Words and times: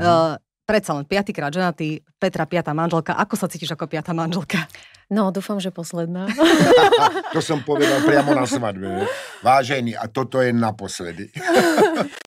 Mm-hmm. 0.00 0.32
Uh, 0.32 0.40
predsa 0.64 0.96
len 0.96 1.04
piatýkrát 1.04 1.52
ženatý, 1.52 2.00
Petra 2.16 2.48
piatá 2.48 2.72
manželka. 2.72 3.12
Ako 3.20 3.36
sa 3.36 3.50
cítiš 3.50 3.76
ako 3.76 3.84
piatá 3.90 4.16
manželka? 4.16 4.64
No, 5.10 5.34
dúfam, 5.34 5.58
že 5.58 5.74
posledná. 5.74 6.30
to 7.34 7.42
som 7.42 7.60
povedal 7.66 8.00
priamo 8.06 8.30
na 8.30 8.46
svadbe. 8.46 9.04
Vážený, 9.42 9.98
a 9.98 10.06
toto 10.06 10.38
je 10.38 10.54
naposledy. 10.54 11.28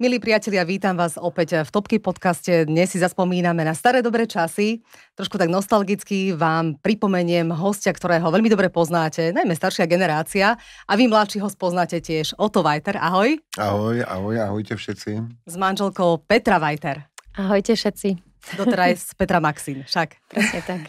Milí 0.00 0.16
priatelia, 0.16 0.64
vítam 0.64 0.96
vás 0.96 1.20
opäť 1.20 1.60
v 1.60 1.68
Topky 1.76 2.00
podcaste. 2.00 2.64
Dnes 2.64 2.88
si 2.88 2.96
zaspomíname 2.96 3.60
na 3.68 3.76
staré 3.76 4.00
dobré 4.00 4.24
časy. 4.24 4.80
Trošku 5.12 5.36
tak 5.36 5.52
nostalgicky 5.52 6.32
vám 6.32 6.80
pripomeniem 6.80 7.52
hostia, 7.52 7.92
ktorého 7.92 8.32
veľmi 8.32 8.48
dobre 8.48 8.72
poznáte, 8.72 9.28
najmä 9.28 9.52
staršia 9.52 9.84
generácia. 9.84 10.56
A 10.88 10.92
vy 10.96 11.04
mladší 11.04 11.44
ho 11.44 11.52
spoznáte 11.52 12.00
tiež. 12.00 12.32
Oto 12.40 12.64
Vajter, 12.64 12.96
ahoj. 12.96 13.44
Ahoj, 13.60 14.00
ahoj, 14.00 14.40
ahojte 14.40 14.72
všetci. 14.72 15.20
S 15.44 15.54
manželkou 15.60 16.24
Petra 16.24 16.56
Vajter. 16.56 17.04
Ahojte 17.36 17.76
všetci. 17.76 18.24
Doteraz 18.56 19.12
Petra 19.20 19.36
Maxín, 19.36 19.84
však. 19.84 20.16
Presne 20.32 20.64
tak. 20.64 20.80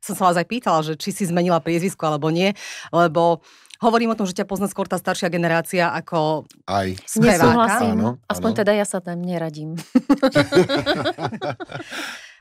Som 0.00 0.16
sa 0.16 0.32
vás 0.32 0.40
aj 0.40 0.48
pýtala, 0.48 0.80
že 0.80 0.96
či 0.96 1.12
si 1.12 1.28
zmenila 1.28 1.60
priezvisko 1.60 2.08
alebo 2.08 2.32
nie, 2.32 2.56
lebo 2.88 3.44
Hovorím 3.82 4.14
o 4.14 4.18
tom, 4.18 4.26
že 4.26 4.38
ťa 4.38 4.46
pozná 4.46 4.70
skôr 4.70 4.86
tá 4.86 4.94
staršia 5.00 5.26
generácia 5.32 5.90
ako 5.90 6.46
Aj. 6.66 6.94
speváka. 7.06 7.90
Áno, 7.90 8.22
Aspoň 8.30 8.50
áno. 8.54 8.58
teda 8.62 8.72
ja 8.76 8.86
sa 8.86 9.02
tam 9.02 9.18
neradím. 9.18 9.74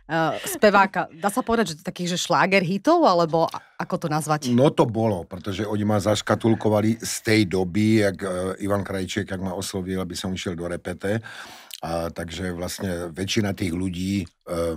Uh, 0.04 0.38
speváka, 0.56 1.10
dá 1.18 1.34
sa 1.34 1.42
povedať, 1.42 1.74
že 1.74 1.76
takých, 1.82 2.16
že 2.16 2.28
šláger 2.30 2.62
hitov, 2.62 3.02
alebo 3.08 3.50
ako 3.82 3.96
to 4.06 4.08
nazvať? 4.12 4.54
No 4.54 4.70
to 4.70 4.86
bolo, 4.86 5.26
pretože 5.26 5.66
oni 5.66 5.82
ma 5.88 5.98
zaškatulkovali 5.98 7.02
z 7.02 7.14
tej 7.26 7.42
doby, 7.50 8.06
jak 8.06 8.18
uh, 8.22 8.54
Ivan 8.62 8.86
Krajček, 8.86 9.26
jak 9.34 9.42
ma 9.42 9.58
oslovil, 9.58 9.98
aby 9.98 10.14
som 10.14 10.30
išiel 10.30 10.54
do 10.54 10.70
repete. 10.70 11.18
A 11.84 12.08
takže 12.08 12.56
vlastne 12.56 13.12
väčšina 13.12 13.52
tých 13.52 13.76
ľudí 13.76 14.24
e, 14.24 14.26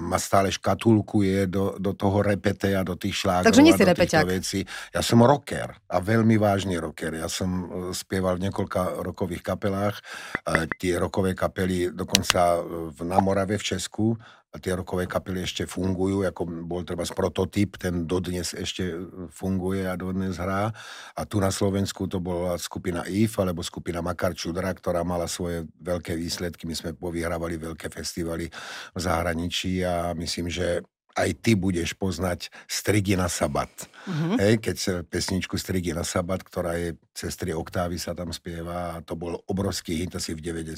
ma 0.03 0.19
stále 0.19 0.51
škatulkuje 0.51 1.47
do, 1.47 1.79
do 1.79 1.95
toho 1.95 2.19
repete 2.19 2.75
a 2.75 2.83
do 2.83 2.99
tých 2.99 3.23
šlágrov 3.23 3.47
takže 3.47 3.62
nie 3.62 3.79
si 3.79 3.87
a 3.87 3.95
do 3.95 3.95
týchto 3.95 4.27
vecí. 4.27 4.61
Ja 4.91 5.07
som 5.07 5.23
rocker 5.23 5.71
a 5.87 5.97
veľmi 6.03 6.34
vážny 6.34 6.83
rocker. 6.83 7.15
Ja 7.15 7.31
som 7.31 7.51
e, 7.51 7.65
spieval 7.95 8.43
v 8.43 8.51
niekoľka 8.51 9.07
rokových 9.07 9.47
kapelách. 9.47 10.03
E, 10.43 10.67
tie 10.83 10.99
rokové 10.99 11.39
kapely 11.39 11.95
dokonca 11.95 12.59
v, 12.67 12.99
na 13.07 13.23
Morave 13.23 13.55
v 13.55 13.79
Česku 13.79 14.19
tie 14.59 14.73
rokové 14.77 15.07
kapely 15.09 15.45
ešte 15.45 15.65
fungujú, 15.65 16.25
ako 16.27 16.67
bol 16.67 16.83
treba 16.83 17.05
z 17.07 17.12
prototyp, 17.12 17.81
ten 17.81 18.05
dodnes 18.05 18.53
ešte 18.53 18.89
funguje 19.33 19.87
a 19.87 19.95
dodnes 19.95 20.37
hrá. 20.41 20.73
A 21.17 21.23
tu 21.25 21.39
na 21.39 21.53
Slovensku 21.53 22.09
to 22.11 22.19
bola 22.19 22.59
skupina 22.61 23.07
IF, 23.07 23.39
alebo 23.41 23.62
skupina 23.62 24.05
Makar 24.05 24.34
Čudra, 24.37 24.73
ktorá 24.73 25.07
mala 25.07 25.31
svoje 25.31 25.65
veľké 25.81 26.15
výsledky. 26.17 26.65
My 26.65 26.75
sme 26.75 26.91
povyhrávali 26.97 27.61
veľké 27.61 27.89
festivaly 27.93 28.49
v 28.93 28.99
zahraničí 28.99 29.81
a 29.84 30.17
myslím, 30.17 30.51
že 30.51 30.83
aj 31.17 31.31
ty 31.41 31.57
budeš 31.57 31.97
poznať 31.97 32.53
Strigy 32.69 33.17
na 33.17 33.33
sabat. 33.33 33.73
Mm-hmm. 34.05 34.37
Hej, 34.37 34.55
keď 34.61 34.77
pesničku 35.09 35.57
Strigy 35.57 35.97
na 35.97 36.05
sabat, 36.05 36.45
ktorá 36.45 36.77
je 36.77 36.93
cez 37.17 37.33
tri 37.41 37.57
oktávy 37.57 37.97
sa 37.97 38.12
tam 38.12 38.29
spieva 38.37 39.01
a 39.01 39.01
to 39.01 39.17
bol 39.17 39.41
obrovský 39.49 40.05
hit 40.05 40.12
asi 40.12 40.37
v 40.37 40.45
90. 40.45 40.77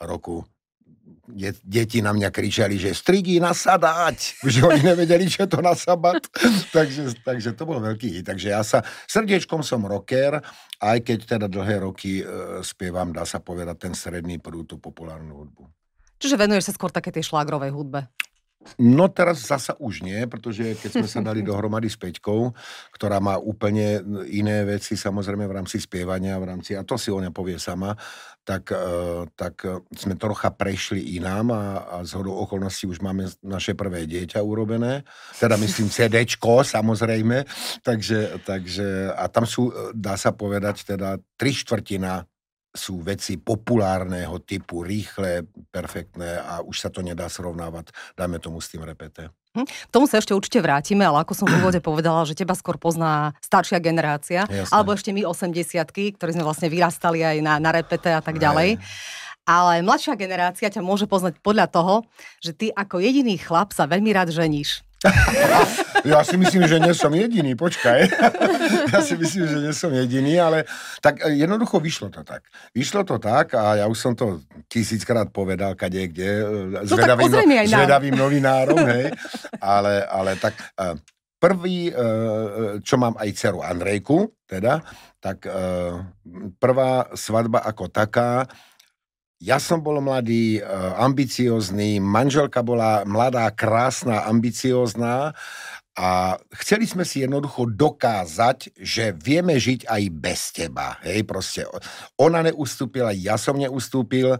roku 0.00 0.48
deti 1.64 2.04
na 2.04 2.12
mňa 2.12 2.28
kričali, 2.28 2.76
že 2.76 2.92
strigy 2.92 3.40
nasadať, 3.40 4.44
že 4.44 4.60
oni 4.64 4.80
nevedeli, 4.84 5.24
čo 5.28 5.48
to 5.48 5.60
na 5.60 5.72
sabat. 5.72 6.20
takže, 6.76 7.16
takže 7.24 7.56
to 7.56 7.64
bol 7.64 7.80
veľký 7.80 8.20
hit. 8.20 8.24
Takže 8.28 8.48
ja 8.52 8.60
sa, 8.60 8.84
srdiečkom 9.08 9.64
som 9.64 9.84
rocker, 9.84 10.40
aj 10.80 10.98
keď 11.04 11.18
teda 11.38 11.46
dlhé 11.48 11.84
roky 11.84 12.20
e, 12.20 12.24
spievam, 12.64 13.12
dá 13.12 13.24
sa 13.24 13.40
povedať, 13.40 13.88
ten 13.88 13.94
stredný 13.96 14.40
prúd, 14.40 14.68
tú 14.68 14.76
populárnu 14.76 15.44
hudbu. 15.44 15.64
Čiže 16.20 16.40
venuješ 16.40 16.72
sa 16.72 16.76
skôr 16.76 16.88
také 16.88 17.12
tej 17.12 17.28
šlágrovej 17.28 17.72
hudbe? 17.74 18.08
No 18.80 19.06
teraz 19.12 19.44
zasa 19.44 19.76
už 19.78 20.02
nie, 20.02 20.24
pretože 20.26 20.76
keď 20.80 20.90
sme 21.00 21.08
sa 21.08 21.20
dali 21.20 21.40
dohromady 21.46 21.88
s 21.88 22.00
Peťkou, 22.00 22.52
ktorá 22.96 23.20
má 23.20 23.36
úplne 23.38 24.02
iné 24.28 24.64
veci 24.64 24.96
samozrejme 24.98 25.44
v 25.46 25.56
rámci 25.62 25.76
spievania, 25.78 26.40
v 26.40 26.48
rámci, 26.50 26.74
a 26.74 26.82
to 26.82 26.98
si 26.98 27.12
ona 27.12 27.30
povie 27.30 27.60
sama, 27.60 27.94
tak, 28.44 28.76
e, 28.76 29.24
tak 29.32 29.64
sme 29.96 30.20
trocha 30.20 30.52
prešli 30.52 31.16
inám 31.16 31.48
a, 31.54 31.64
a 31.80 31.96
z 32.04 32.12
hodou 32.20 32.36
okolností 32.44 32.84
už 32.84 33.00
máme 33.00 33.24
naše 33.40 33.72
prvé 33.72 34.04
dieťa 34.04 34.44
urobené, 34.44 35.08
teda 35.40 35.56
myslím 35.56 35.88
CDčko 35.94 36.60
samozrejme, 36.60 37.48
takže, 37.80 38.44
takže 38.44 39.16
a 39.16 39.24
tam 39.32 39.48
sú, 39.48 39.72
dá 39.96 40.20
sa 40.20 40.36
povedať, 40.36 40.84
teda 40.84 41.16
tri 41.40 41.56
štvrtina 41.56 42.28
sú 42.74 42.98
veci 43.06 43.38
populárneho 43.38 44.42
typu, 44.42 44.82
rýchle, 44.82 45.46
perfektné 45.70 46.42
a 46.42 46.58
už 46.58 46.74
sa 46.74 46.90
to 46.90 47.06
nedá 47.06 47.30
srovnávať, 47.30 47.94
dajme 48.18 48.42
tomu 48.42 48.58
s 48.58 48.74
tým 48.74 48.82
repete. 48.82 49.30
Hm? 49.54 49.66
K 49.70 49.92
tomu 49.94 50.10
sa 50.10 50.18
ešte 50.18 50.34
určite 50.34 50.58
vrátime, 50.58 51.06
ale 51.06 51.22
ako 51.22 51.32
som 51.38 51.46
v 51.46 51.54
úvode 51.62 51.78
povedala, 51.86 52.26
že 52.26 52.34
teba 52.34 52.58
skôr 52.58 52.74
pozná 52.74 53.38
staršia 53.38 53.78
generácia, 53.78 54.50
Jasne. 54.50 54.74
alebo 54.74 54.90
ešte 54.90 55.14
my 55.14 55.22
80 55.22 56.18
ktorí 56.18 56.30
sme 56.34 56.42
vlastne 56.42 56.66
vyrastali 56.66 57.22
aj 57.22 57.36
na, 57.38 57.62
na 57.62 57.70
repete 57.70 58.10
a 58.10 58.18
tak 58.18 58.42
ďalej. 58.42 58.82
Ale 59.44 59.84
mladšia 59.84 60.16
generácia 60.16 60.72
ťa 60.72 60.80
môže 60.80 61.04
poznať 61.04 61.36
podľa 61.44 61.68
toho, 61.68 61.94
že 62.40 62.56
ty 62.56 62.66
ako 62.72 62.98
jediný 62.98 63.36
chlap 63.36 63.76
sa 63.76 63.84
veľmi 63.84 64.10
rád 64.10 64.32
ženíš. 64.32 64.80
Ja 66.04 66.20
si 66.20 66.36
myslím, 66.36 66.68
že 66.68 66.76
nie 66.80 66.92
som 66.92 67.08
jediný, 67.12 67.56
počkaj. 67.56 68.12
Ja 68.92 69.00
si 69.00 69.16
myslím, 69.16 69.44
že 69.48 69.58
nie 69.64 69.72
som 69.72 69.88
jediný, 69.88 70.36
ale 70.36 70.68
tak 71.00 71.24
e, 71.24 71.32
jednoducho 71.40 71.80
vyšlo 71.80 72.12
to 72.12 72.20
tak. 72.20 72.44
Vyšlo 72.76 73.08
to 73.08 73.16
tak 73.16 73.56
a 73.56 73.80
ja 73.80 73.88
už 73.88 73.96
som 73.96 74.12
to 74.12 74.44
tisíckrát 74.68 75.32
povedal, 75.32 75.72
kade 75.72 76.12
kde, 76.12 76.44
e, 76.44 76.84
zvedavým, 76.84 77.32
no, 77.32 77.40
zvedavým 77.64 78.16
novinárom, 78.16 78.84
hej. 78.84 79.16
Ale, 79.64 80.04
ale 80.04 80.36
tak 80.36 80.60
e, 80.60 81.00
prvý, 81.40 81.92
čo 82.80 82.96
mám 82.96 83.20
aj 83.20 83.28
dceru 83.36 83.60
Andrejku, 83.60 84.32
teda, 84.48 84.80
tak 85.20 85.44
prvá 86.56 87.12
svadba 87.12 87.60
ako 87.68 87.92
taká, 87.92 88.48
ja 89.42 89.58
som 89.58 89.82
bol 89.82 89.98
mladý, 89.98 90.62
ambiciózny, 90.98 91.98
manželka 91.98 92.62
bola 92.62 93.02
mladá, 93.04 93.50
krásna, 93.50 94.24
ambiciózna 94.30 95.34
a 95.94 96.34
chceli 96.58 96.90
sme 96.90 97.06
si 97.06 97.22
jednoducho 97.22 97.70
dokázať, 97.70 98.74
že 98.74 99.14
vieme 99.14 99.54
žiť 99.54 99.86
aj 99.86 100.02
bez 100.10 100.50
teba. 100.50 100.98
Hej, 101.06 101.22
proste 101.22 101.62
ona 102.18 102.42
neustúpila, 102.42 103.14
ja 103.14 103.38
som 103.38 103.54
neustúpil. 103.54 104.34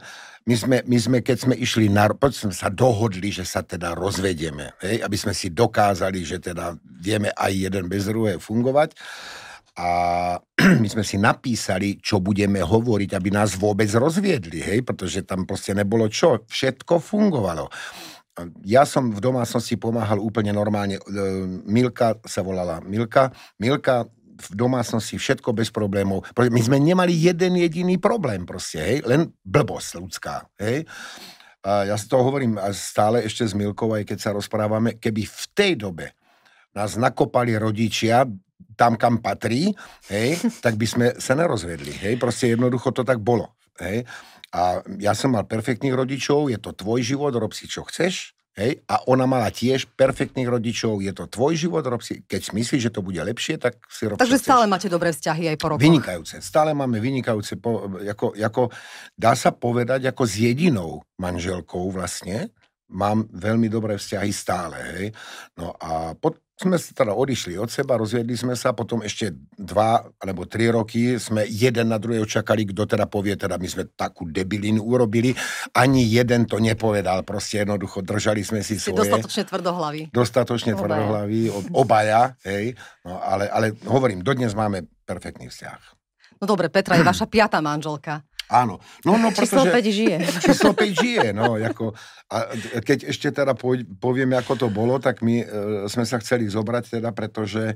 My 0.45 0.55
sme, 0.59 0.77
my 0.83 0.99
sme 0.99 1.19
keď 1.23 1.47
sme 1.47 1.55
išli 1.55 1.87
na... 1.87 2.11
sme 2.11 2.51
sa 2.51 2.69
dohodli, 2.69 3.31
že 3.31 3.47
sa 3.47 3.63
teda 3.63 3.95
rozvedieme. 3.95 4.75
Hej, 4.83 5.07
aby 5.07 5.17
sme 5.17 5.31
si 5.31 5.55
dokázali, 5.55 6.27
že 6.27 6.43
teda 6.43 6.75
vieme 6.83 7.31
aj 7.39 7.71
jeden 7.71 7.87
bez 7.87 8.11
druhého 8.11 8.43
fungovať. 8.43 8.99
A 9.75 9.89
my 10.83 10.89
sme 10.89 11.03
si 11.03 11.19
napísali, 11.19 11.99
čo 11.99 12.23
budeme 12.23 12.63
hovoriť, 12.63 13.11
aby 13.15 13.31
nás 13.35 13.59
vôbec 13.59 13.91
rozviedli, 13.91 14.63
hej, 14.63 14.87
pretože 14.87 15.27
tam 15.27 15.47
proste 15.47 15.75
nebolo 15.75 16.07
čo. 16.07 16.47
Všetko 16.47 17.03
fungovalo 17.03 17.67
ja 18.67 18.83
som 18.83 19.15
v 19.15 19.21
domácnosti 19.23 19.79
pomáhal 19.79 20.19
úplne 20.19 20.51
normálne. 20.51 20.99
E, 20.99 21.03
Milka 21.71 22.19
sa 22.27 22.43
volala 22.43 22.83
Milka. 22.83 23.31
Milka 23.63 24.11
v 24.35 24.49
domácnosti 24.51 25.15
všetko 25.15 25.55
bez 25.55 25.71
problémov. 25.71 26.27
My 26.35 26.59
sme 26.59 26.83
nemali 26.83 27.15
jeden 27.15 27.55
jediný 27.55 28.03
problém 28.03 28.43
proste, 28.43 28.83
hej? 28.83 28.99
len 29.07 29.31
blbosť 29.47 29.91
ľudská. 30.03 30.35
Hej? 30.59 30.91
A 31.63 31.87
ja 31.87 31.95
si 31.95 32.11
to 32.11 32.19
hovorím 32.19 32.59
stále 32.75 33.23
ešte 33.23 33.47
s 33.47 33.55
Milkou, 33.55 33.95
aj 33.95 34.03
keď 34.03 34.19
sa 34.19 34.35
rozprávame, 34.35 34.99
keby 34.99 35.23
v 35.23 35.45
tej 35.55 35.73
dobe 35.79 36.19
nás 36.75 36.99
nakopali 36.99 37.55
rodičia 37.55 38.27
tam, 38.75 38.99
kam 38.99 39.23
patrí, 39.23 39.71
hej, 40.11 40.39
tak 40.65 40.75
by 40.75 40.87
sme 40.87 41.07
sa 41.19 41.39
nerozvedli. 41.39 41.95
Hej? 41.95 42.19
Proste 42.19 42.55
jednoducho 42.55 42.91
to 42.91 43.07
tak 43.07 43.23
bolo. 43.23 43.55
Hej? 43.79 44.07
A 44.55 44.83
ja 45.03 45.15
som 45.15 45.35
mal 45.35 45.47
perfektných 45.47 45.95
rodičov, 45.95 46.51
je 46.51 46.59
to 46.59 46.75
tvoj 46.75 47.03
život, 47.03 47.35
rob 47.35 47.51
si 47.51 47.67
čo 47.67 47.87
chceš. 47.87 48.35
Hej? 48.55 48.87
A 48.87 49.03
ona 49.11 49.27
mala 49.27 49.51
tiež 49.51 49.91
perfektných 49.99 50.47
rodičov, 50.47 51.03
je 51.03 51.11
to 51.11 51.27
tvoj 51.27 51.59
život, 51.59 51.83
rob 51.83 51.99
si, 51.99 52.23
keď 52.23 52.55
myslíš, 52.55 52.83
že 52.87 52.95
to 52.95 53.03
bude 53.03 53.19
lepšie, 53.19 53.59
tak 53.59 53.83
si 53.91 54.07
rob 54.07 54.15
Takže 54.15 54.39
stále 54.39 54.71
máte 54.71 54.87
dobré 54.87 55.11
vzťahy 55.11 55.51
aj 55.51 55.57
po 55.59 55.75
rokoch. 55.75 55.83
Vynikajúce. 55.83 56.39
Stále 56.39 56.71
máme 56.71 57.03
vynikajúce, 57.03 57.59
po, 57.59 57.91
ako, 57.99 58.39
ako, 58.39 58.63
dá 59.19 59.35
sa 59.35 59.51
povedať, 59.51 60.07
ako 60.07 60.23
s 60.23 60.35
jedinou 60.39 61.03
manželkou 61.19 61.91
vlastne, 61.91 62.55
mám 62.95 63.27
veľmi 63.35 63.67
dobré 63.67 63.99
vzťahy 63.99 64.31
stále. 64.31 64.79
Hej? 64.95 65.07
No 65.59 65.75
a 65.75 66.15
pod, 66.15 66.39
sme 66.55 66.79
sa 66.79 66.95
teda 66.95 67.11
odišli 67.11 67.59
od 67.59 67.67
seba, 67.67 67.99
rozviedli 67.99 68.39
sme 68.39 68.55
sa, 68.55 68.71
potom 68.71 69.03
ešte 69.03 69.35
dva 69.59 70.07
alebo 70.23 70.47
tri 70.47 70.71
roky 70.71 71.19
sme 71.19 71.43
jeden 71.51 71.91
na 71.91 71.99
druhého 71.99 72.23
čakali, 72.23 72.63
kto 72.71 72.87
teda 72.87 73.11
povie, 73.11 73.35
teda 73.35 73.59
my 73.59 73.67
sme 73.67 73.91
takú 73.99 74.31
debilinu 74.31 74.79
urobili, 74.87 75.35
ani 75.75 76.07
jeden 76.07 76.47
to 76.47 76.63
nepovedal, 76.63 77.27
proste 77.27 77.67
jednoducho 77.67 78.07
držali 78.07 78.47
sme 78.47 78.63
si 78.63 78.79
svoje. 78.79 79.03
Dostatočne 79.03 79.43
tvrdohlaví. 79.51 80.03
Dostatočne 80.15 80.73
obaja. 80.79 80.83
tvrdohlaví, 80.87 81.41
obaja, 81.75 82.23
hej, 82.47 82.79
no 83.03 83.19
ale, 83.19 83.51
ale 83.51 83.67
hovorím, 83.91 84.23
dodnes 84.23 84.55
máme 84.55 84.87
perfektný 85.03 85.51
vzťah. 85.51 85.81
No 86.39 86.47
dobre, 86.47 86.71
Petra 86.71 86.95
je 86.95 87.03
vaša 87.03 87.27
piatá 87.27 87.59
manželka. 87.59 88.23
Áno. 88.53 88.77
No, 89.09 89.17
no, 89.17 89.33
číslo 89.33 89.65
pretože, 89.65 89.89
5 89.89 89.99
žije. 89.99 90.17
Číslo 90.47 90.71
5 90.77 91.01
žije, 91.01 91.27
no. 91.33 91.57
Ako, 91.57 91.97
a 92.29 92.37
keď 92.85 93.09
ešte 93.09 93.33
teda 93.33 93.57
povieme, 93.99 94.37
ako 94.37 94.67
to 94.67 94.69
bolo, 94.69 95.01
tak 95.01 95.25
my 95.25 95.37
e, 95.41 95.47
sme 95.89 96.05
sa 96.05 96.21
chceli 96.21 96.49
zobrať 96.49 97.01
teda, 97.01 97.11
pretože 97.17 97.73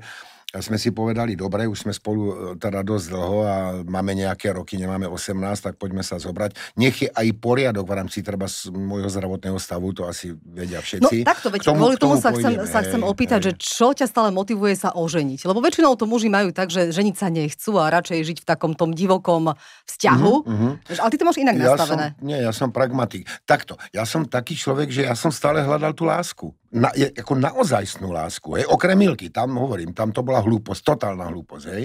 sme 0.57 0.81
si 0.81 0.89
povedali, 0.89 1.37
dobre, 1.37 1.69
už 1.69 1.85
sme 1.85 1.93
spolu 1.93 2.21
e, 2.25 2.33
teda 2.57 2.81
dosť 2.81 3.05
dlho 3.13 3.39
a 3.45 3.55
máme 3.85 4.17
nejaké 4.17 4.49
roky, 4.49 4.81
nemáme 4.81 5.05
18, 5.05 5.37
tak 5.61 5.77
poďme 5.77 6.01
sa 6.01 6.17
zobrať. 6.17 6.57
Nech 6.81 7.05
je 7.05 7.09
aj 7.13 7.27
poriadok 7.37 7.85
v 7.85 7.93
rámci 7.93 8.25
treba 8.25 8.49
z 8.49 8.73
môjho 8.73 9.05
zdravotného 9.13 9.61
stavu, 9.61 9.93
to 9.93 10.09
asi 10.09 10.33
vedia 10.41 10.81
všetci. 10.81 11.21
No 11.21 11.29
takto, 11.29 11.53
veď 11.53 11.61
tomu, 11.69 11.77
kvôli 11.77 11.95
tomu, 12.01 12.17
tomu 12.17 12.25
sa, 12.25 12.33
chcem, 12.33 12.57
hej, 12.57 12.65
sa 12.65 12.81
chcem 12.81 13.01
opýtať, 13.05 13.39
hej. 13.45 13.45
že 13.45 13.51
čo 13.61 13.87
ťa 13.93 14.09
stále 14.09 14.33
motivuje 14.33 14.73
sa 14.73 14.89
oženiť? 14.97 15.45
Lebo 15.45 15.61
väčšinou 15.61 15.93
to 15.93 16.09
muži 16.09 16.33
majú 16.33 16.49
tak, 16.49 16.73
že 16.73 16.89
ženiť 16.89 17.15
sa 17.15 17.29
nechcú 17.29 17.77
a 17.77 17.93
radšej 17.93 18.17
žiť 18.25 18.37
v 18.41 18.45
takom 18.49 18.73
tom 18.73 18.97
divokom 18.97 19.53
vzťahu. 19.85 20.33
Uh-huh. 20.49 20.73
Ale 20.97 21.09
ty 21.13 21.17
to 21.21 21.29
máš 21.29 21.37
inak 21.37 21.61
ja 21.61 21.77
nastavené. 21.77 22.17
Som, 22.17 22.25
nie, 22.25 22.37
ja 22.41 22.49
som 22.49 22.73
pragmatik. 22.73 23.29
Takto, 23.45 23.77
ja 23.93 24.01
som 24.01 24.25
taký 24.25 24.57
človek, 24.57 24.89
že 24.89 25.05
ja 25.05 25.13
som 25.13 25.29
stále 25.29 25.61
hľadal 25.61 25.93
tú 25.93 26.09
lásku 26.09 26.49
na, 26.69 26.93
je, 26.93 27.09
ako 27.09 27.33
naozajstnú 27.37 28.13
lásku, 28.13 28.45
hej, 28.53 28.65
okrem 28.69 28.93
Milky, 28.93 29.33
tam 29.33 29.57
hovorím, 29.57 29.93
tam 29.93 30.13
to 30.13 30.21
bola 30.21 30.41
hlúposť, 30.45 30.81
totálna 30.85 31.25
hlúposť, 31.33 31.65
hej, 31.73 31.83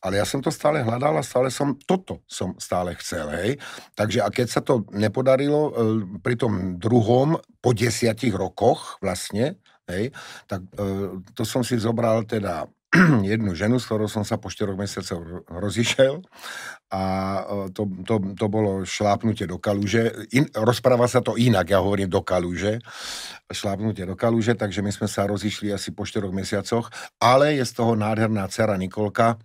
ale 0.00 0.14
ja 0.20 0.24
som 0.24 0.40
to 0.40 0.48
stále 0.48 0.80
hľadal 0.80 1.20
a 1.20 1.24
stále 1.24 1.52
som, 1.52 1.76
toto 1.84 2.24
som 2.24 2.56
stále 2.56 2.96
chcel, 2.96 3.28
hej, 3.36 3.50
takže 3.92 4.24
a 4.24 4.28
keď 4.32 4.46
sa 4.48 4.60
to 4.64 4.88
nepodarilo 4.96 5.60
e, 5.60 5.72
pri 6.24 6.40
tom 6.40 6.80
druhom, 6.80 7.36
po 7.60 7.76
desiatich 7.76 8.32
rokoch 8.32 8.96
vlastne, 9.04 9.60
hej, 9.88 10.08
tak 10.48 10.64
e, 10.72 11.20
to 11.36 11.44
som 11.44 11.60
si 11.60 11.76
zobral 11.76 12.24
teda 12.24 12.64
jednu 13.30 13.54
ženu, 13.58 13.82
s 13.82 13.90
ktorou 13.90 14.06
som 14.06 14.22
sa 14.22 14.38
po 14.38 14.46
4 14.46 14.78
mesiacoch 14.78 15.42
rozišiel 15.50 16.22
a 16.94 17.02
to, 17.74 17.90
to, 18.06 18.22
to 18.38 18.46
bolo 18.46 18.86
šlápnutie 18.86 19.50
do 19.50 19.58
kalúže. 19.58 20.30
In, 20.30 20.46
rozpráva 20.54 21.10
sa 21.10 21.18
to 21.18 21.34
inak, 21.34 21.66
ja 21.66 21.82
hovorím 21.82 22.06
do 22.06 22.22
kalúže. 22.22 22.78
Šlápnutie 23.50 24.06
do 24.06 24.14
kalúže, 24.14 24.54
takže 24.54 24.78
my 24.78 24.94
sme 24.94 25.10
sa 25.10 25.26
rozišli 25.26 25.74
asi 25.74 25.90
po 25.90 26.06
4 26.06 26.30
mesiacoch, 26.30 26.86
ale 27.18 27.58
je 27.58 27.64
z 27.66 27.72
toho 27.74 27.98
nádherná 27.98 28.46
dcera 28.46 28.78
Nikolka, 28.78 29.42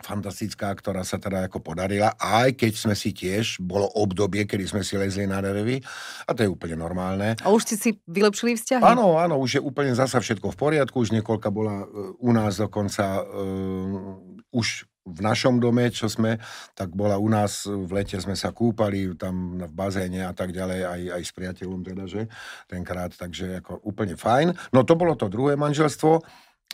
fantastická, 0.00 0.72
ktorá 0.72 1.04
sa 1.04 1.20
teda 1.20 1.46
ako 1.46 1.60
podarila, 1.60 2.16
aj 2.16 2.56
keď 2.56 2.72
sme 2.76 2.94
si 2.96 3.12
tiež, 3.12 3.60
bolo 3.60 3.86
obdobie, 3.86 4.48
kedy 4.48 4.64
sme 4.64 4.82
si 4.82 4.96
lezli 4.96 5.28
na 5.28 5.44
nervy 5.44 5.80
a 6.26 6.30
to 6.32 6.44
je 6.44 6.50
úplne 6.50 6.76
normálne. 6.80 7.36
A 7.40 7.48
už 7.52 7.68
ste 7.68 7.76
si 7.76 7.90
vylepšili 8.08 8.56
vzťahy? 8.56 8.82
Áno, 8.82 9.20
áno, 9.20 9.36
už 9.38 9.60
je 9.60 9.62
úplne 9.62 9.92
zasa 9.92 10.18
všetko 10.18 10.52
v 10.52 10.60
poriadku, 10.60 10.96
už 11.00 11.12
niekoľka 11.20 11.48
bola 11.52 11.84
uh, 11.84 12.16
u 12.16 12.30
nás 12.32 12.56
dokonca 12.56 13.22
uh, 13.22 14.16
už 14.50 14.88
v 15.10 15.20
našom 15.24 15.58
dome, 15.58 15.88
čo 15.90 16.06
sme, 16.12 16.38
tak 16.76 16.92
bola 16.92 17.16
u 17.16 17.26
nás, 17.26 17.64
v 17.66 17.88
lete 17.90 18.20
sme 18.20 18.36
sa 18.36 18.52
kúpali 18.52 19.10
tam 19.16 19.56
v 19.56 19.72
bazéne 19.72 20.28
a 20.28 20.32
tak 20.36 20.52
ďalej, 20.52 20.80
aj, 20.86 21.00
aj 21.18 21.22
s 21.24 21.32
priateľom 21.34 21.80
teda, 21.82 22.04
že 22.04 22.28
tenkrát, 22.68 23.10
takže 23.16 23.64
ako 23.64 23.80
úplne 23.82 24.14
fajn. 24.14 24.54
No 24.76 24.84
to 24.84 24.94
bolo 24.94 25.16
to 25.16 25.32
druhé 25.32 25.56
manželstvo. 25.56 26.20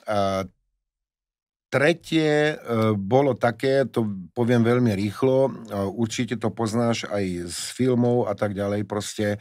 Uh, 0.07 0.45
Tretie 1.67 2.55
e, 2.55 2.57
bolo 2.95 3.35
také, 3.35 3.91
to 3.91 4.31
poviem 4.31 4.63
veľmi 4.63 4.95
rýchlo, 4.95 5.51
e, 5.51 5.53
určite 5.91 6.39
to 6.39 6.55
poznáš 6.55 7.11
aj 7.11 7.51
z 7.51 7.59
filmov 7.75 8.31
a 8.31 8.39
tak 8.39 8.55
ďalej, 8.55 8.87
proste 8.87 9.35
e, 9.35 9.39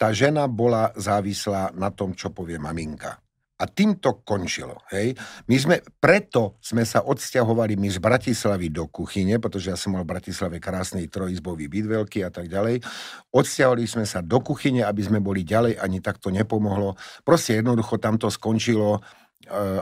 tá 0.00 0.08
žena 0.16 0.48
bola 0.48 0.96
závislá 0.96 1.76
na 1.76 1.92
tom, 1.92 2.16
čo 2.16 2.32
povie 2.32 2.56
maminka. 2.56 3.20
A 3.60 3.68
tým 3.68 4.00
to 4.00 4.24
končilo. 4.24 4.80
Hej. 4.88 5.12
My 5.44 5.56
sme, 5.60 5.76
preto 6.00 6.56
sme 6.64 6.88
sa 6.88 7.04
odsťahovali 7.04 7.76
my 7.76 7.92
z 7.92 8.00
Bratislavy 8.00 8.72
do 8.72 8.88
kuchyne, 8.88 9.36
pretože 9.36 9.68
ja 9.68 9.76
som 9.76 9.92
mal 9.92 10.08
v 10.08 10.16
Bratislave 10.16 10.56
krásny 10.56 11.12
trojizbový 11.12 11.68
byt 11.68 11.86
veľký 12.00 12.24
a 12.24 12.32
tak 12.32 12.48
ďalej. 12.48 12.80
Odsťahovali 13.28 13.84
sme 13.84 14.08
sa 14.08 14.24
do 14.24 14.40
kuchyne, 14.40 14.88
aby 14.88 15.04
sme 15.04 15.20
boli 15.20 15.44
ďalej, 15.44 15.76
ani 15.76 16.00
tak 16.00 16.16
to 16.16 16.32
nepomohlo. 16.32 16.96
Proste 17.20 17.60
jednoducho 17.60 18.00
tam 18.00 18.16
to 18.16 18.32
skončilo 18.32 19.04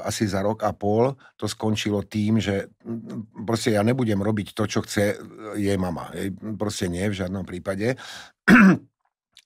asi 0.02 0.24
za 0.24 0.40
rok 0.40 0.64
a 0.64 0.72
pol 0.72 1.12
to 1.36 1.44
skončilo 1.44 2.02
tým, 2.04 2.40
že 2.40 2.72
mm, 2.82 3.44
proste 3.44 3.76
ja 3.76 3.84
nebudem 3.84 4.18
robiť 4.18 4.56
to, 4.56 4.64
čo 4.64 4.80
chce 4.82 5.04
eh, 5.12 5.18
jej 5.56 5.76
mama. 5.76 6.10
Jej 6.16 6.34
proste 6.56 6.88
nie, 6.88 7.04
v 7.08 7.18
žiadnom 7.18 7.44
prípade. 7.44 7.94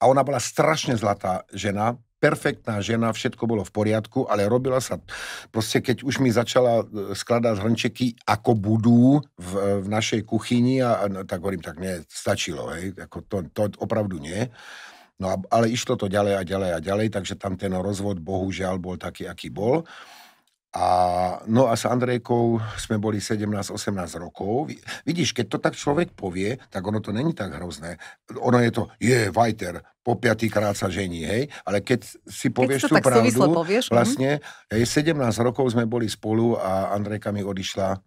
A 0.02 0.10
ona 0.10 0.26
bola 0.26 0.42
strašne 0.42 0.98
zlatá 0.98 1.46
žena, 1.54 1.94
perfektná 2.18 2.82
žena, 2.82 3.14
všetko 3.14 3.46
bolo 3.46 3.62
v 3.62 3.70
poriadku, 3.70 4.26
ale 4.26 4.50
robila 4.50 4.82
sa, 4.82 4.98
proste 5.54 5.78
keď 5.78 6.02
už 6.02 6.18
mi 6.18 6.34
začala 6.34 6.82
eh, 6.82 7.14
skladať 7.14 7.54
hrnčeky, 7.58 8.06
ako 8.26 8.58
budú 8.58 9.22
v, 9.38 9.50
v 9.82 9.86
našej 9.86 10.26
kuchyni, 10.26 10.82
a, 10.82 11.06
a 11.06 11.22
tak 11.22 11.38
hovorím, 11.38 11.62
tak 11.62 11.78
nie, 11.78 12.02
stačilo, 12.10 12.70
hej, 12.74 12.94
ako 12.98 13.18
to, 13.30 13.36
to 13.54 13.62
opravdu 13.78 14.18
nie. 14.18 14.50
No 15.22 15.38
ale 15.54 15.70
išlo 15.70 15.94
to 15.94 16.10
ďalej 16.10 16.34
a 16.34 16.42
ďalej 16.42 16.70
a 16.74 16.78
ďalej, 16.82 17.14
takže 17.14 17.38
tam 17.38 17.54
ten 17.54 17.70
rozvod 17.70 18.18
bohužiaľ 18.18 18.82
bol 18.82 18.98
taký, 18.98 19.30
aký 19.30 19.54
bol. 19.54 19.86
A, 20.72 20.86
no 21.52 21.68
a 21.68 21.76
s 21.76 21.84
Andrejkou 21.84 22.56
sme 22.80 22.96
boli 22.96 23.20
17-18 23.20 23.76
rokov. 24.16 24.72
Vidíš, 25.04 25.36
keď 25.36 25.46
to 25.52 25.58
tak 25.60 25.76
človek 25.76 26.16
povie, 26.16 26.56
tak 26.72 26.80
ono 26.80 26.98
to 26.98 27.12
není 27.12 27.36
tak 27.36 27.52
hrozné. 27.54 28.00
Ono 28.40 28.56
je 28.56 28.72
to, 28.72 28.88
je, 28.96 29.28
Vajter, 29.28 29.84
po 30.00 30.16
piatýkrát 30.16 30.72
sa 30.72 30.88
žení, 30.88 31.28
hej? 31.28 31.52
Ale 31.68 31.84
keď 31.84 32.08
si 32.24 32.48
povieš 32.48 32.88
keď 32.88 32.90
tú 32.90 32.96
pravdu, 33.04 33.38
povieš, 33.52 33.86
mhm. 33.86 33.94
vlastne, 33.94 34.30
hej, 34.72 34.82
17 34.88 35.12
rokov 35.44 35.76
sme 35.76 35.84
boli 35.84 36.08
spolu 36.08 36.56
a 36.56 36.96
Andrejka 36.96 37.30
mi 37.36 37.44
odišla 37.44 38.00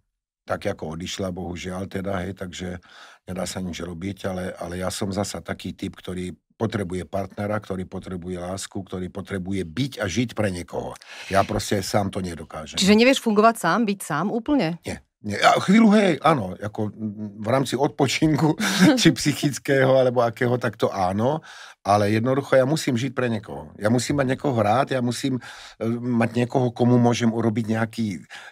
tak, 0.46 0.66
ako 0.66 0.98
odišla, 0.98 1.30
bohužiaľ 1.30 1.86
teda, 1.86 2.22
hej, 2.26 2.34
takže 2.34 2.82
nedá 3.30 3.46
sa 3.46 3.62
nič 3.62 3.78
robiť, 3.82 4.30
ale, 4.30 4.44
ale 4.58 4.82
ja 4.82 4.90
som 4.90 5.10
zasa 5.10 5.38
taký 5.38 5.74
typ, 5.74 5.98
ktorý 5.98 6.34
potrebuje 6.56 7.04
partnera, 7.06 7.60
ktorý 7.60 7.86
potrebuje 7.86 8.36
lásku, 8.42 8.74
ktorý 8.74 9.12
potrebuje 9.12 9.62
byť 9.62 9.92
a 10.02 10.04
žiť 10.10 10.34
pre 10.34 10.50
niekoho. 10.50 10.96
Ja 11.30 11.46
proste 11.46 11.84
sám 11.84 12.10
to 12.10 12.24
nedokážem. 12.24 12.80
Čiže 12.80 12.98
nevieš 12.98 13.22
fungovať 13.22 13.54
sám, 13.60 13.86
byť 13.86 14.00
sám 14.02 14.26
úplne? 14.34 14.82
Nie. 14.82 15.05
Nie, 15.24 15.40
a 15.40 15.56
chvíľu, 15.56 15.96
hej, 15.96 16.20
áno, 16.20 16.52
ako 16.60 16.92
v 17.40 17.48
rámci 17.48 17.72
odpočinku, 17.72 18.52
či 19.00 19.16
psychického, 19.16 19.96
alebo 19.96 20.20
akého, 20.20 20.60
tak 20.60 20.76
to 20.76 20.92
áno, 20.92 21.40
ale 21.80 22.12
jednoducho 22.12 22.58
ja 22.58 22.68
musím 22.68 23.00
žiť 23.00 23.16
pre 23.16 23.32
niekoho. 23.32 23.72
Ja 23.80 23.88
musím 23.88 24.20
mať 24.20 24.36
niekoho 24.36 24.58
rád, 24.60 24.92
ja 24.92 25.00
musím 25.00 25.40
e, 25.80 25.86
mať 25.88 26.44
niekoho, 26.44 26.68
komu 26.68 27.00
môžem 27.00 27.32
urobiť 27.32 27.64
nejaký, 27.64 28.06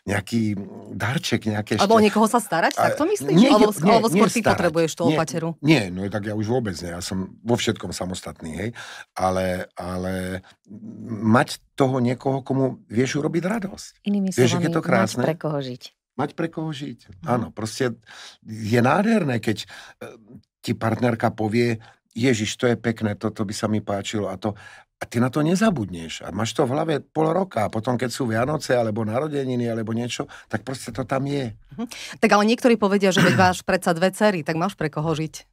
nejaký 0.08 0.56
darček, 0.96 1.52
nejaké 1.52 1.76
Alebo 1.84 2.00
o 2.00 2.04
niekoho 2.04 2.24
sa 2.24 2.40
starať, 2.40 2.80
tak 2.80 2.96
to 2.96 3.04
myslíš? 3.12 3.36
Nie, 3.36 3.50
alebo, 3.52 3.70
nie, 3.74 3.94
alebo 3.94 4.08
skôr 4.08 4.30
nie 4.30 4.34
ty 4.34 4.40
starať. 4.40 4.52
potrebuješ 4.56 4.92
tú 4.96 5.02
nie, 5.04 5.16
opateru? 5.18 5.48
Nie, 5.60 5.82
no 5.92 6.00
tak 6.08 6.30
ja 6.30 6.34
už 6.38 6.46
vôbec 6.48 6.78
nie, 6.80 6.96
ja 6.96 7.04
som 7.04 7.36
vo 7.44 7.60
všetkom 7.60 7.92
samostatný, 7.92 8.50
hej, 8.56 8.70
ale, 9.12 9.68
ale 9.76 10.40
mať 11.12 11.60
toho 11.76 12.00
niekoho, 12.00 12.40
komu 12.40 12.80
vieš 12.88 13.20
urobiť 13.20 13.42
radosť. 13.46 13.92
Inými 14.08 14.32
vieš, 14.32 14.56
slovami, 14.56 14.64
je 14.64 14.70
to 14.72 14.82
krásne? 14.82 15.20
mať 15.20 15.26
pre 15.28 15.36
koho 15.36 15.60
žiť 15.60 16.03
mať 16.14 16.38
pre 16.38 16.50
koho 16.50 16.70
žiť. 16.70 17.22
Mhm. 17.22 17.26
Áno, 17.26 17.46
proste 17.50 17.98
je 18.46 18.80
nádherné, 18.80 19.38
keď 19.42 19.62
e, 19.62 19.66
ti 20.62 20.72
partnerka 20.72 21.34
povie, 21.34 21.78
Ježiš, 22.14 22.54
to 22.54 22.70
je 22.70 22.78
pekné, 22.78 23.18
toto 23.18 23.42
by 23.42 23.54
sa 23.54 23.66
mi 23.66 23.82
páčilo 23.82 24.30
a 24.30 24.38
to. 24.38 24.54
A 25.02 25.10
ty 25.10 25.18
na 25.18 25.26
to 25.26 25.42
nezabudneš. 25.42 26.22
A 26.22 26.30
máš 26.30 26.54
to 26.54 26.64
v 26.64 26.72
hlave 26.72 26.94
pol 27.02 27.34
roka. 27.34 27.66
A 27.66 27.68
potom, 27.68 27.98
keď 27.98 28.14
sú 28.14 28.30
Vianoce, 28.30 28.78
alebo 28.78 29.02
narodeniny, 29.02 29.66
alebo 29.66 29.90
niečo, 29.90 30.30
tak 30.46 30.62
proste 30.62 30.94
to 30.94 31.02
tam 31.02 31.26
je. 31.26 31.50
Mhm. 31.74 31.86
Tak 32.22 32.30
ale 32.30 32.46
niektorí 32.46 32.78
povedia, 32.78 33.10
že 33.10 33.20
veď 33.20 33.34
máš 33.34 33.58
predsa 33.66 33.90
dve 33.92 34.14
cery, 34.14 34.46
tak 34.46 34.54
máš 34.54 34.78
pre 34.78 34.88
koho 34.88 35.10
žiť. 35.12 35.44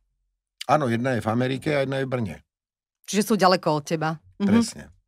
Áno, 0.70 0.88
jedna 0.88 1.18
je 1.18 1.26
v 1.26 1.32
Amerike 1.34 1.74
a 1.74 1.84
jedna 1.84 2.00
je 2.00 2.06
v 2.06 2.12
Brne. 2.14 2.36
Čiže 3.10 3.34
sú 3.34 3.36
ďaleko 3.36 3.82
od 3.82 3.84
teba. 3.84 4.10
Mhm. 4.38 4.48
Presne 4.48 5.01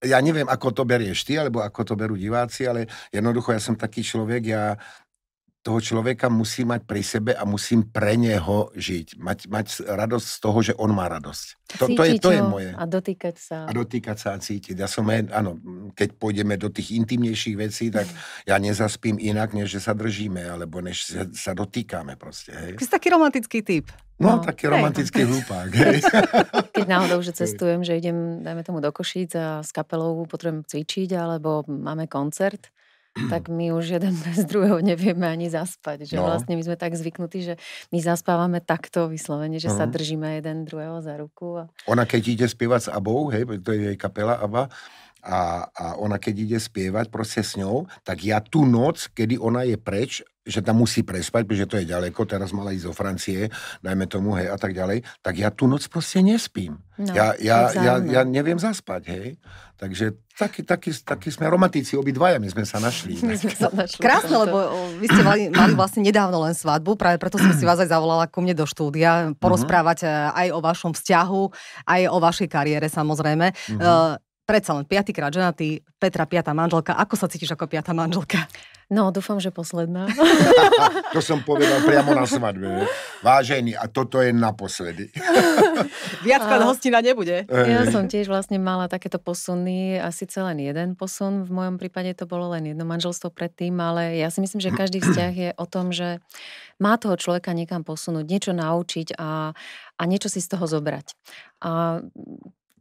ja 0.00 0.18
neviem, 0.24 0.48
ako 0.48 0.72
to 0.72 0.82
berieš 0.88 1.28
ty, 1.28 1.36
alebo 1.36 1.60
ako 1.60 1.92
to 1.92 1.94
berú 1.96 2.16
diváci, 2.16 2.64
ale 2.64 2.88
jednoducho 3.12 3.52
ja 3.52 3.60
som 3.60 3.76
taký 3.76 4.00
človek, 4.00 4.42
ja 4.48 4.74
toho 5.60 5.76
človeka 5.76 6.32
musím 6.32 6.72
mať 6.72 6.88
pri 6.88 7.02
sebe 7.04 7.32
a 7.36 7.44
musím 7.44 7.84
pre 7.84 8.16
neho 8.16 8.72
žiť. 8.72 9.20
Mať, 9.20 9.38
mať 9.52 9.66
radosť 9.84 10.26
z 10.26 10.38
toho, 10.40 10.58
že 10.64 10.72
on 10.80 10.90
má 10.96 11.04
radosť. 11.12 11.46
To, 11.76 11.86
to, 11.92 12.02
je, 12.08 12.16
to 12.16 12.32
je 12.32 12.40
moje. 12.40 12.70
A 12.72 12.84
dotýkať 12.88 13.36
sa. 13.36 13.58
A 13.68 13.72
dotýkať 13.76 14.16
sa 14.16 14.28
a 14.34 14.38
cítiť. 14.40 14.72
Ja 14.80 14.88
som, 14.88 15.04
áno, 15.12 15.60
keď 15.92 16.16
pôjdeme 16.16 16.56
do 16.56 16.72
tých 16.72 16.96
intimnejších 16.96 17.56
vecí, 17.60 17.92
tak 17.92 18.08
ja 18.48 18.56
nezaspím 18.56 19.20
inak, 19.20 19.52
než 19.52 19.76
že 19.76 19.84
sa 19.84 19.92
držíme, 19.92 20.40
alebo 20.48 20.80
než 20.80 21.04
sa, 21.12 21.28
sa 21.28 21.52
dotýkame 21.52 22.16
proste. 22.16 22.56
Hej. 22.56 22.80
Ty 22.80 22.84
si 22.88 22.92
taký 22.96 23.08
romantický 23.12 23.60
typ. 23.60 23.92
No, 24.20 24.36
no 24.36 24.44
taký 24.44 24.68
romantický 24.68 25.24
hlupák. 25.28 25.68
Keď 26.76 26.86
náhodou, 26.88 27.20
že 27.20 27.36
cestujem, 27.40 27.84
že 27.84 28.00
idem, 28.00 28.40
dajme 28.40 28.64
tomu 28.64 28.80
do 28.80 28.88
Košíc 28.92 29.36
a 29.36 29.60
s 29.60 29.72
kapelou 29.76 30.24
potrebujem 30.24 30.64
cvičiť, 30.64 31.16
alebo 31.20 31.68
máme 31.68 32.08
koncert, 32.08 32.72
tak 33.10 33.50
my 33.50 33.74
už 33.74 33.98
jeden 33.98 34.14
bez 34.14 34.46
druhého 34.46 34.78
nevieme 34.78 35.26
ani 35.26 35.50
zaspať. 35.50 36.06
Že 36.06 36.16
no. 36.22 36.30
vlastne 36.30 36.54
my 36.54 36.62
sme 36.62 36.76
tak 36.78 36.94
zvyknutí, 36.94 37.42
že 37.42 37.54
my 37.90 37.98
zaspávame 37.98 38.62
takto 38.62 39.10
vyslovene, 39.10 39.58
že 39.58 39.68
uh-huh. 39.70 39.82
sa 39.82 39.86
mhm. 39.90 39.92
držíme 39.92 40.28
jeden 40.38 40.56
druhého 40.64 40.98
za 41.02 41.18
ruku. 41.18 41.60
A... 41.60 41.70
Ona 41.90 42.06
keď 42.06 42.22
ide 42.38 42.46
spievať 42.46 42.80
s 42.86 42.88
Abou, 42.88 43.28
hej, 43.34 43.46
to 43.60 43.74
je 43.74 43.94
jej 43.94 43.96
kapela 43.98 44.38
Aba, 44.38 44.70
a, 45.20 45.68
a 45.68 45.84
ona 46.00 46.16
keď 46.16 46.34
ide 46.48 46.58
spievať 46.58 47.12
proste 47.12 47.44
s 47.44 47.52
ňou, 47.60 47.84
tak 48.08 48.24
ja 48.24 48.40
tú 48.40 48.64
noc, 48.64 49.12
kedy 49.12 49.36
ona 49.36 49.68
je 49.68 49.76
preč 49.76 50.24
že 50.50 50.64
tam 50.64 50.82
musí 50.82 51.04
prespať, 51.04 51.46
pretože 51.46 51.68
to 51.70 51.78
je 51.78 51.86
ďaleko, 51.86 52.24
teraz 52.24 52.50
mala 52.50 52.72
ísť 52.72 52.90
do 52.90 52.94
Francie, 52.96 53.52
dajme 53.84 54.08
tomu, 54.08 54.34
hej, 54.34 54.48
a 54.48 54.58
tak 54.58 54.72
ďalej, 54.72 55.04
tak 55.20 55.38
ja 55.38 55.52
tú 55.52 55.68
noc 55.68 55.84
proste 55.86 56.24
nespím. 56.24 56.80
No, 56.96 57.12
ja, 57.12 57.36
ja, 57.36 57.70
ja, 57.76 57.94
ja 58.00 58.22
neviem 58.26 58.58
zaspať, 58.58 59.02
hej. 59.12 59.28
Takže 59.80 60.12
taký, 60.36 60.60
taký, 60.60 60.92
taký 60.92 61.32
sme 61.32 61.48
romantici, 61.48 61.96
obidvaja 61.96 62.36
my 62.36 62.52
sme 62.52 62.68
sa 62.68 62.76
našli. 62.76 63.16
My 63.24 63.32
sme 63.32 63.48
sa 63.48 63.72
našli. 63.72 63.96
Krásne, 63.96 64.36
lebo 64.36 64.68
vy 65.00 65.08
ste 65.08 65.24
mali, 65.24 65.48
mali 65.48 65.72
vlastne 65.72 66.04
nedávno 66.04 66.36
len 66.44 66.52
svadbu, 66.52 67.00
práve 67.00 67.16
preto 67.16 67.40
som 67.40 67.48
si 67.56 67.64
vás 67.68 67.80
aj 67.80 67.88
zavolala 67.88 68.28
ku 68.28 68.44
mne 68.44 68.52
do 68.52 68.68
štúdia, 68.68 69.32
porozprávať 69.40 70.04
uh-huh. 70.04 70.36
aj 70.36 70.48
o 70.52 70.60
vašom 70.60 70.92
vzťahu, 70.92 71.42
aj 71.88 72.02
o 72.12 72.18
vašej 72.20 72.48
kariére 72.52 72.92
samozrejme. 72.92 73.56
Uh-huh. 73.56 74.20
Predsa 74.50 74.74
len 74.74 74.82
piatýkrát 74.82 75.30
ženatý, 75.30 75.78
Petra 75.94 76.26
piatá 76.26 76.50
manželka. 76.50 76.98
Ako 76.98 77.14
sa 77.14 77.30
cítiš 77.30 77.54
ako 77.54 77.70
piatá 77.70 77.94
manželka? 77.94 78.50
No, 78.90 79.14
dúfam, 79.14 79.38
že 79.38 79.54
posledná. 79.54 80.10
to 81.14 81.22
som 81.22 81.38
povedal 81.46 81.78
priamo 81.86 82.10
na 82.10 82.26
svadbe. 82.26 82.82
Vážený, 83.22 83.78
a 83.78 83.86
toto 83.86 84.18
je 84.18 84.34
naposledy. 84.34 85.14
Viackrát 86.26 86.66
hostina 86.66 86.98
nebude. 86.98 87.46
Ja 87.46 87.86
som 87.94 88.10
tiež 88.10 88.26
vlastne 88.26 88.58
mala 88.58 88.90
takéto 88.90 89.22
posuny, 89.22 90.02
a 90.02 90.10
síce 90.10 90.42
len 90.42 90.58
jeden 90.58 90.98
posun. 90.98 91.46
V 91.46 91.54
mojom 91.54 91.78
prípade 91.78 92.10
to 92.18 92.26
bolo 92.26 92.50
len 92.50 92.74
jedno 92.74 92.82
manželstvo 92.82 93.30
predtým, 93.30 93.78
ale 93.78 94.18
ja 94.18 94.34
si 94.34 94.42
myslím, 94.42 94.58
že 94.58 94.74
každý 94.74 94.98
vzťah 94.98 95.32
je 95.38 95.50
o 95.54 95.66
tom, 95.70 95.94
že 95.94 96.18
má 96.82 96.98
toho 96.98 97.14
človeka 97.14 97.54
niekam 97.54 97.86
posunúť, 97.86 98.26
niečo 98.26 98.50
naučiť 98.50 99.14
a, 99.14 99.54
a 99.94 100.02
niečo 100.10 100.26
si 100.26 100.42
z 100.42 100.50
toho 100.50 100.66
zobrať. 100.66 101.14
A 101.62 102.02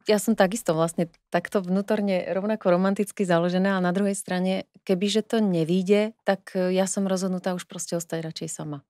ja 0.09 0.17
som 0.17 0.33
takisto 0.33 0.73
vlastne 0.73 1.13
takto 1.29 1.61
vnútorne 1.61 2.25
rovnako 2.33 2.73
romanticky 2.73 3.29
založená 3.29 3.77
a 3.77 3.83
na 3.85 3.93
druhej 3.93 4.17
strane, 4.17 4.65
kebyže 4.81 5.21
to 5.21 5.37
nevíde, 5.37 6.17
tak 6.25 6.57
e, 6.57 6.73
ja 6.73 6.89
som 6.89 7.05
rozhodnutá 7.05 7.53
už 7.53 7.69
proste 7.69 7.93
ostať 7.93 8.25
radšej 8.25 8.49
sama. 8.49 8.81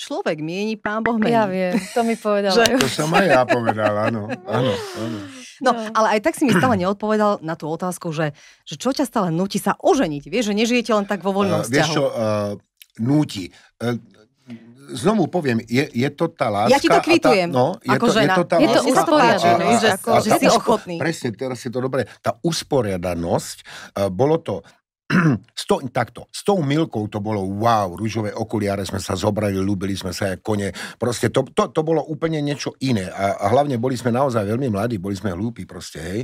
Človek 0.00 0.40
mieni, 0.40 0.80
pán 0.80 1.04
Boh 1.04 1.20
mení. 1.20 1.36
Ja 1.36 1.44
viem, 1.44 1.76
to 1.92 2.00
mi 2.00 2.16
povedal. 2.24 2.56
že... 2.56 2.72
To 2.80 2.88
som 2.88 3.12
aj 3.12 3.26
ja 3.28 3.44
povedal, 3.44 3.92
áno, 4.08 4.32
áno, 4.48 4.72
áno. 4.72 5.18
No, 5.60 5.76
no, 5.76 5.92
ale 5.92 6.16
aj 6.16 6.20
tak 6.24 6.40
si 6.40 6.48
mi 6.48 6.56
stále 6.56 6.80
neodpovedal 6.80 7.44
na 7.44 7.52
tú 7.52 7.68
otázku, 7.68 8.16
že, 8.16 8.32
že 8.64 8.80
čo 8.80 8.96
ťa 8.96 9.04
stále 9.04 9.28
nutí 9.28 9.60
sa 9.60 9.76
oženiť? 9.76 10.24
Vieš, 10.24 10.44
že 10.48 10.54
nežijete 10.56 10.96
len 10.96 11.04
tak 11.04 11.20
vo 11.20 11.36
voľnom 11.36 11.60
uh, 11.60 11.64
vzťahu. 11.68 11.76
Vieš 11.76 11.92
čo, 11.92 12.04
uh, 12.08 12.56
núti. 12.96 13.52
Uh, 13.76 14.00
znovu 14.96 15.28
poviem, 15.28 15.60
je, 15.68 15.84
je 15.92 16.08
to 16.10 16.32
tá 16.32 16.48
láska... 16.48 16.72
Ja 16.72 16.78
ti 16.80 16.88
to 16.88 17.00
kvitujem, 17.04 17.52
tá, 17.52 17.56
no, 17.56 17.66
je 17.84 17.90
ako 17.92 18.06
to, 18.06 18.12
žena. 18.16 18.24
Je 18.24 18.36
to, 18.36 18.42
tá 18.44 18.56
je 18.56 18.68
to 18.68 18.82
usporiadané, 18.88 19.64
že, 19.76 19.88
a, 19.92 20.16
že 20.18 20.30
si 20.40 20.46
ochotný. 20.48 20.96
Presne, 20.96 21.28
teraz 21.36 21.58
je 21.62 21.70
to 21.70 21.80
dobré. 21.84 22.08
Tá 22.24 22.36
usporiadanosť, 22.40 23.56
uh, 23.96 24.08
bolo 24.08 24.40
to 24.40 24.64
s 25.60 25.64
to, 25.66 25.82
takto, 25.90 26.30
s 26.30 26.46
tou 26.46 26.62
Milkou 26.62 27.10
to 27.10 27.18
bolo 27.18 27.42
wow, 27.58 27.98
rúžové 27.98 28.30
okuliare 28.30 28.86
sme 28.86 29.02
sa 29.02 29.18
zobrali, 29.18 29.58
ľúbili 29.58 29.98
sme 29.98 30.14
sa 30.14 30.38
ako 30.38 30.54
kone, 30.54 30.70
proste 31.02 31.34
to, 31.34 31.42
to, 31.50 31.74
to 31.74 31.82
bolo 31.82 32.06
úplne 32.06 32.38
niečo 32.38 32.78
iné 32.78 33.10
a, 33.10 33.34
a 33.42 33.46
hlavne 33.50 33.74
boli 33.76 33.98
sme 33.98 34.14
naozaj 34.14 34.46
veľmi 34.46 34.70
mladí, 34.70 35.02
boli 35.02 35.18
sme 35.18 35.34
hlúpi 35.34 35.66
proste, 35.66 35.98
hej. 35.98 36.22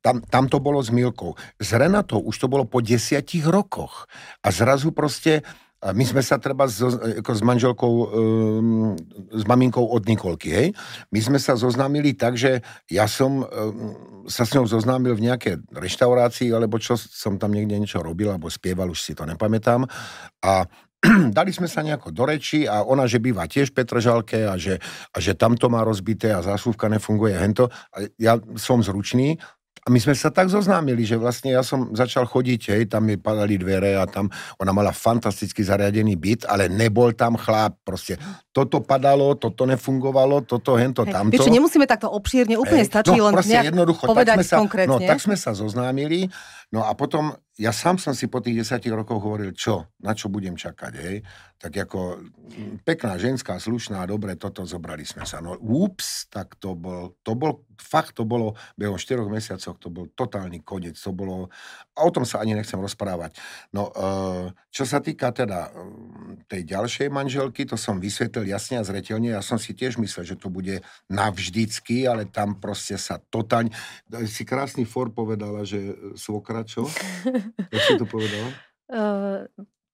Tam, 0.00 0.22
tam 0.22 0.46
to 0.46 0.62
bolo 0.62 0.78
s 0.78 0.94
Milkou. 0.94 1.34
S 1.58 1.74
Renatou 1.74 2.22
už 2.22 2.38
to 2.38 2.46
bolo 2.46 2.62
po 2.62 2.78
desiatich 2.78 3.42
rokoch 3.42 4.06
a 4.38 4.54
zrazu 4.54 4.94
proste 4.94 5.42
my 5.84 6.04
sme 6.08 6.24
sa 6.24 6.40
treba 6.40 6.64
so, 6.66 6.88
ako 6.88 7.32
s 7.36 7.42
manželkou, 7.44 7.92
um, 8.08 8.96
s 9.28 9.44
maminkou 9.44 9.84
od 9.84 10.08
Nikolky, 10.08 10.48
hej? 10.48 10.68
My 11.12 11.20
sme 11.20 11.38
sa 11.38 11.52
zoznámili 11.52 12.16
tak, 12.16 12.40
že 12.40 12.64
ja 12.88 13.04
som 13.04 13.44
um, 13.44 13.46
sa 14.24 14.48
s 14.48 14.56
ňou 14.56 14.64
zoznámil 14.64 15.12
v 15.12 15.28
nejakej 15.28 15.68
reštaurácii, 15.70 16.48
alebo 16.50 16.80
čo 16.80 16.96
som 16.96 17.36
tam 17.36 17.52
niekde 17.52 17.76
niečo 17.76 18.00
robil, 18.00 18.32
alebo 18.32 18.48
spieval, 18.48 18.88
už 18.88 19.04
si 19.04 19.12
to 19.12 19.28
nepamätám. 19.28 19.84
A 20.42 20.64
dali 21.36 21.52
sme 21.52 21.68
sa 21.68 21.84
nejako 21.84 22.08
do 22.10 22.24
reči 22.24 22.64
a 22.64 22.82
ona, 22.82 23.04
že 23.04 23.22
býva 23.22 23.44
tiež 23.44 23.70
v 23.70 23.76
Petržalke 23.82 24.48
a 24.48 24.56
že, 24.56 24.80
a 25.12 25.16
že 25.20 25.36
tamto 25.36 25.68
má 25.68 25.84
rozbité 25.84 26.32
a 26.32 26.40
zásuvka 26.40 26.88
nefunguje 26.88 27.36
hento. 27.36 27.68
A 27.92 28.08
ja 28.16 28.40
som 28.56 28.80
zručný, 28.80 29.36
a 29.86 29.88
my 29.94 30.02
sme 30.02 30.18
sa 30.18 30.34
tak 30.34 30.50
zoznámili, 30.50 31.06
že 31.06 31.14
vlastne 31.14 31.54
ja 31.54 31.62
som 31.62 31.94
začal 31.94 32.26
chodiť, 32.26 32.74
hej, 32.74 32.82
tam 32.90 33.06
mi 33.06 33.14
padali 33.14 33.54
dvere 33.54 33.94
a 33.94 34.02
tam 34.10 34.26
ona 34.58 34.74
mala 34.74 34.90
fantasticky 34.90 35.62
zariadený 35.62 36.18
byt, 36.18 36.42
ale 36.50 36.66
nebol 36.66 37.14
tam 37.14 37.38
chlap, 37.38 37.78
proste 37.86 38.18
toto 38.50 38.82
padalo, 38.82 39.38
toto 39.38 39.62
nefungovalo, 39.62 40.42
toto, 40.42 40.74
hento, 40.74 41.06
tamto. 41.06 41.38
Vieš, 41.38 41.54
nemusíme 41.54 41.86
takto 41.86 42.10
obšírne, 42.10 42.58
úplne 42.58 42.82
hej. 42.82 42.90
stačí 42.90 43.14
no, 43.14 43.30
len 43.30 43.38
nejak 43.38 43.70
jednoducho, 43.70 44.10
povedať 44.10 44.34
tak 44.34 44.42
sme 44.42 44.50
sa, 44.50 44.56
konkrétne. 44.58 44.90
No, 44.90 44.98
tak 44.98 45.18
sme 45.22 45.36
sa 45.38 45.54
zoznámili, 45.54 46.26
no 46.74 46.82
a 46.82 46.90
potom 46.98 47.38
ja 47.56 47.72
sám 47.72 47.96
som 47.96 48.12
si 48.12 48.28
po 48.28 48.42
tých 48.42 48.66
desiatich 48.66 48.92
rokoch 48.92 49.22
hovoril, 49.22 49.54
čo, 49.56 49.88
na 50.04 50.12
čo 50.12 50.28
budem 50.28 50.58
čakať, 50.58 50.92
hej. 50.98 51.22
Tak 51.56 51.72
ako 51.88 52.26
pekná, 52.84 53.16
ženská, 53.16 53.56
slušná, 53.56 54.04
dobre, 54.04 54.36
toto 54.36 54.66
zobrali 54.68 55.08
sme 55.08 55.24
sa. 55.24 55.40
No 55.40 55.56
ups, 55.56 56.28
tak 56.28 56.60
to 56.60 56.76
bol, 56.76 57.16
to 57.24 57.32
bol, 57.32 57.64
fakt 57.80 58.16
to 58.16 58.24
bolo, 58.24 58.54
behom 58.76 58.96
4 58.98 59.22
mesiacoch, 59.26 59.76
to 59.80 59.88
bol 59.88 60.06
totálny 60.12 60.60
koniec, 60.62 60.96
to 60.98 61.10
bolo, 61.12 61.52
a 61.96 62.00
o 62.04 62.10
tom 62.10 62.24
sa 62.24 62.42
ani 62.42 62.56
nechcem 62.56 62.78
rozprávať. 62.80 63.36
No, 63.72 63.92
e, 63.92 64.50
čo 64.70 64.84
sa 64.84 65.00
týka 65.00 65.32
teda 65.32 65.72
tej 66.46 66.62
ďalšej 66.66 67.08
manželky, 67.08 67.64
to 67.64 67.78
som 67.78 68.02
vysvetlil 68.02 68.48
jasne 68.48 68.80
a 68.80 68.86
zretelne, 68.86 69.34
ja 69.34 69.42
som 69.42 69.56
si 69.56 69.72
tiež 69.72 70.00
myslel, 70.00 70.24
že 70.24 70.36
to 70.36 70.52
bude 70.52 70.84
navždycky, 71.10 72.04
ale 72.04 72.28
tam 72.28 72.58
proste 72.58 73.00
sa 73.00 73.18
totálne, 73.18 73.72
si 74.28 74.42
krásny 74.44 74.84
for 74.84 75.10
povedala, 75.10 75.64
že 75.64 75.96
svokra, 76.14 76.62
čo? 76.62 76.86
Jak 77.72 77.82
si 77.82 77.94
to 78.00 78.06
povedala? 78.06 78.50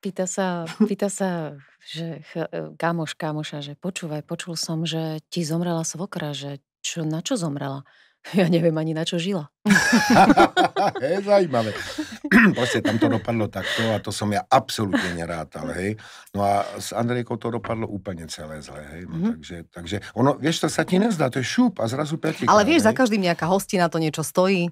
Pýta 0.03 0.27
sa, 0.27 0.67
pýta 0.83 1.07
sa, 1.07 1.55
že 1.87 2.27
e, 2.35 2.75
kamoš, 2.75 3.15
kamoša, 3.15 3.62
že 3.62 3.73
počúvaj, 3.79 4.27
počul 4.27 4.59
som, 4.59 4.83
že 4.83 5.23
ti 5.31 5.47
zomrela 5.47 5.87
svokra, 5.87 6.35
že 6.35 6.59
čo, 6.83 7.07
na 7.07 7.23
čo 7.23 7.39
zomrela? 7.39 7.87
Ja 8.39 8.47
neviem 8.47 8.75
ani 8.79 8.95
na 8.95 9.03
čo 9.03 9.19
žila. 9.19 9.51
je 11.03 11.19
zaujímavé. 11.27 11.75
Proste 12.57 12.79
tam 12.79 12.97
to 12.99 13.11
dopadlo 13.11 13.51
takto 13.51 13.83
a 13.91 13.99
to 13.99 14.15
som 14.15 14.31
ja 14.31 14.47
absolútne 14.47 15.19
nerátal, 15.19 15.67
hej. 15.75 15.99
No 16.31 16.47
a 16.47 16.62
s 16.79 16.95
Andrejkou 16.95 17.37
to 17.37 17.51
dopadlo 17.51 17.91
úplne 17.91 18.31
celé 18.31 18.62
zle, 18.62 18.79
hej. 18.95 19.03
No, 19.11 19.15
mm-hmm. 19.19 19.33
takže, 19.37 19.57
takže 19.75 19.97
ono, 20.15 20.39
vieš, 20.39 20.67
to 20.67 20.69
sa 20.71 20.87
ti 20.87 21.03
nezdá, 21.03 21.29
to 21.29 21.43
je 21.43 21.47
šup 21.47 21.83
a 21.83 21.91
zrazu 21.91 22.17
päť. 22.17 22.47
Ale 22.47 22.62
vieš, 22.62 22.87
hej? 22.87 22.89
za 22.89 22.93
každým 22.95 23.23
nejaká 23.27 23.51
hostina 23.51 23.91
to 23.91 23.99
niečo 23.99 24.23
stojí. 24.23 24.71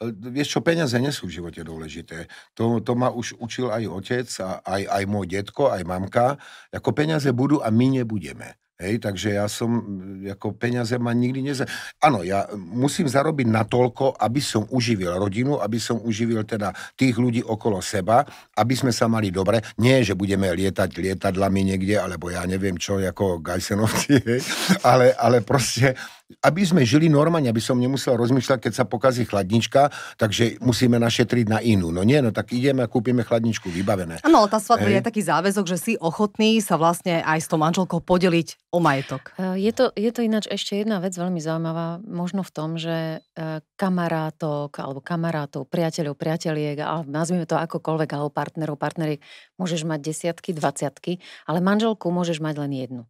E, 0.00 0.06
vieš 0.32 0.56
čo, 0.56 0.60
peniaze 0.64 0.96
nie 0.96 1.12
sú 1.12 1.28
v 1.28 1.42
živote 1.42 1.60
dôležité. 1.66 2.30
To, 2.56 2.80
to 2.80 2.92
ma 2.94 3.12
už 3.12 3.36
učil 3.42 3.68
aj 3.68 3.84
otec, 3.90 4.28
a 4.40 4.62
aj, 4.64 4.82
aj 4.88 5.02
môj 5.10 5.26
detko, 5.26 5.74
aj 5.74 5.82
mamka. 5.84 6.38
Ako 6.70 6.94
peniaze 6.94 7.28
budú 7.34 7.60
a 7.60 7.68
my 7.68 8.00
nebudeme. 8.00 8.56
Hej, 8.80 9.04
takže 9.04 9.36
ja 9.36 9.44
som, 9.44 9.76
ako 10.24 10.56
peniaze 10.56 10.96
ma 10.96 11.12
nikdy 11.12 11.44
neza... 11.44 11.68
Áno, 12.00 12.24
ja 12.24 12.48
musím 12.56 13.04
zarobiť 13.12 13.44
na 13.44 13.68
toľko, 13.68 14.16
aby 14.16 14.40
som 14.40 14.64
uživil 14.72 15.20
rodinu, 15.20 15.60
aby 15.60 15.76
som 15.76 16.00
uživil 16.00 16.48
teda 16.48 16.72
tých 16.96 17.12
ľudí 17.20 17.44
okolo 17.44 17.84
seba, 17.84 18.24
aby 18.56 18.72
sme 18.72 18.88
sa 18.88 19.04
mali 19.04 19.28
dobre. 19.28 19.60
Nie, 19.76 20.00
že 20.00 20.16
budeme 20.16 20.48
lietať 20.48 20.96
lietadlami 20.96 21.76
niekde, 21.76 22.00
alebo 22.00 22.32
ja 22.32 22.40
neviem 22.48 22.80
čo, 22.80 22.96
ako 22.96 23.44
Gajsenovci, 23.44 24.16
hej, 24.32 24.40
ale, 24.80 25.12
ale 25.12 25.44
proste 25.44 25.92
aby 26.38 26.62
sme 26.62 26.86
žili 26.86 27.10
normálne, 27.10 27.50
aby 27.50 27.58
som 27.58 27.76
nemusel 27.76 28.14
rozmýšľať, 28.14 28.70
keď 28.70 28.72
sa 28.72 28.84
pokazí 28.86 29.26
chladnička, 29.26 29.90
takže 30.16 30.62
musíme 30.62 30.96
našetriť 31.02 31.46
na 31.50 31.58
inú. 31.58 31.90
No 31.90 32.06
nie, 32.06 32.22
no 32.22 32.30
tak 32.30 32.54
ideme 32.54 32.86
a 32.86 32.90
kúpime 32.90 33.26
chladničku 33.26 33.66
vybavené. 33.66 34.22
Áno, 34.22 34.46
tá 34.46 34.62
svadba 34.62 34.88
je 34.88 35.02
taký 35.02 35.22
záväzok, 35.26 35.64
že 35.66 35.76
si 35.78 35.92
ochotný 35.98 36.62
sa 36.62 36.78
vlastne 36.78 37.20
aj 37.26 37.38
s 37.42 37.50
tou 37.50 37.58
manželkou 37.58 37.98
podeliť 37.98 38.70
o 38.70 38.78
majetok. 38.78 39.34
E, 39.34 39.58
je 39.58 39.72
to, 39.74 39.90
je 39.98 40.10
to 40.14 40.20
ináč 40.22 40.46
ešte 40.46 40.78
jedna 40.78 41.02
vec 41.02 41.12
veľmi 41.14 41.42
zaujímavá, 41.42 41.98
možno 42.06 42.46
v 42.46 42.52
tom, 42.54 42.78
že 42.78 43.18
e, 43.34 43.62
kamarátok 43.74 44.70
alebo 44.78 45.02
kamarátov, 45.02 45.66
priateľov, 45.66 46.14
priateliek, 46.14 46.78
a 46.80 47.02
nazvime 47.02 47.44
to 47.44 47.58
akokoľvek, 47.58 48.10
alebo 48.14 48.30
partnerov, 48.30 48.78
partneriek, 48.78 49.20
môžeš 49.58 49.82
mať 49.82 50.00
desiatky, 50.00 50.54
dvaciatky, 50.54 51.18
ale 51.50 51.58
manželku 51.58 52.08
môžeš 52.14 52.38
mať 52.38 52.54
len 52.62 52.72
jednu 52.74 53.02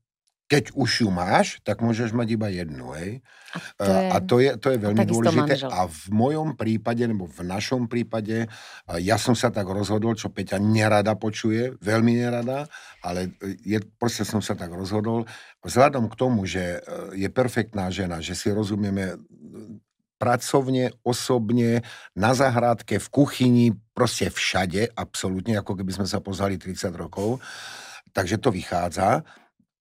keď 0.51 0.75
už 0.75 1.07
ju 1.07 1.09
máš, 1.15 1.63
tak 1.63 1.79
môžeš 1.79 2.11
mať 2.11 2.29
iba 2.35 2.51
jednu, 2.51 2.91
hej. 2.99 3.23
A 3.79 3.87
to 3.87 3.87
je, 3.87 4.03
a 4.03 4.17
to 4.19 4.35
je, 4.43 4.51
to 4.59 4.69
je 4.75 4.79
veľmi 4.83 5.07
dôležité. 5.07 5.55
Manžel. 5.55 5.71
A 5.71 5.87
v 5.87 6.07
mojom 6.11 6.49
prípade, 6.59 7.07
nebo 7.07 7.31
v 7.31 7.47
našom 7.47 7.87
prípade, 7.87 8.51
ja 8.99 9.15
som 9.15 9.39
sa 9.39 9.55
tak 9.55 9.71
rozhodol, 9.71 10.19
čo 10.19 10.27
Peťa 10.27 10.59
nerada 10.59 11.15
počuje, 11.15 11.79
veľmi 11.79 12.19
nerada, 12.19 12.67
ale 12.99 13.31
je, 13.63 13.79
proste 13.95 14.27
som 14.27 14.43
sa 14.43 14.59
tak 14.59 14.75
rozhodol. 14.75 15.23
Vzhľadom 15.63 16.11
k 16.11 16.19
tomu, 16.19 16.43
že 16.51 16.83
e, 16.83 17.23
je 17.23 17.29
perfektná 17.31 17.87
žena, 17.95 18.19
že 18.19 18.35
si 18.35 18.51
rozumieme 18.51 19.23
pracovne, 20.19 20.93
osobne, 21.07 21.87
na 22.13 22.35
záhradke, 22.35 22.99
v 22.99 23.09
kuchyni, 23.09 23.67
proste 23.95 24.29
všade, 24.29 24.93
absolútne, 24.99 25.57
ako 25.63 25.79
keby 25.79 25.95
sme 25.95 26.07
sa 26.11 26.19
pozvali 26.19 26.59
30 26.59 26.91
rokov. 26.93 27.39
Takže 28.11 28.43
to 28.43 28.51
vychádza. 28.51 29.23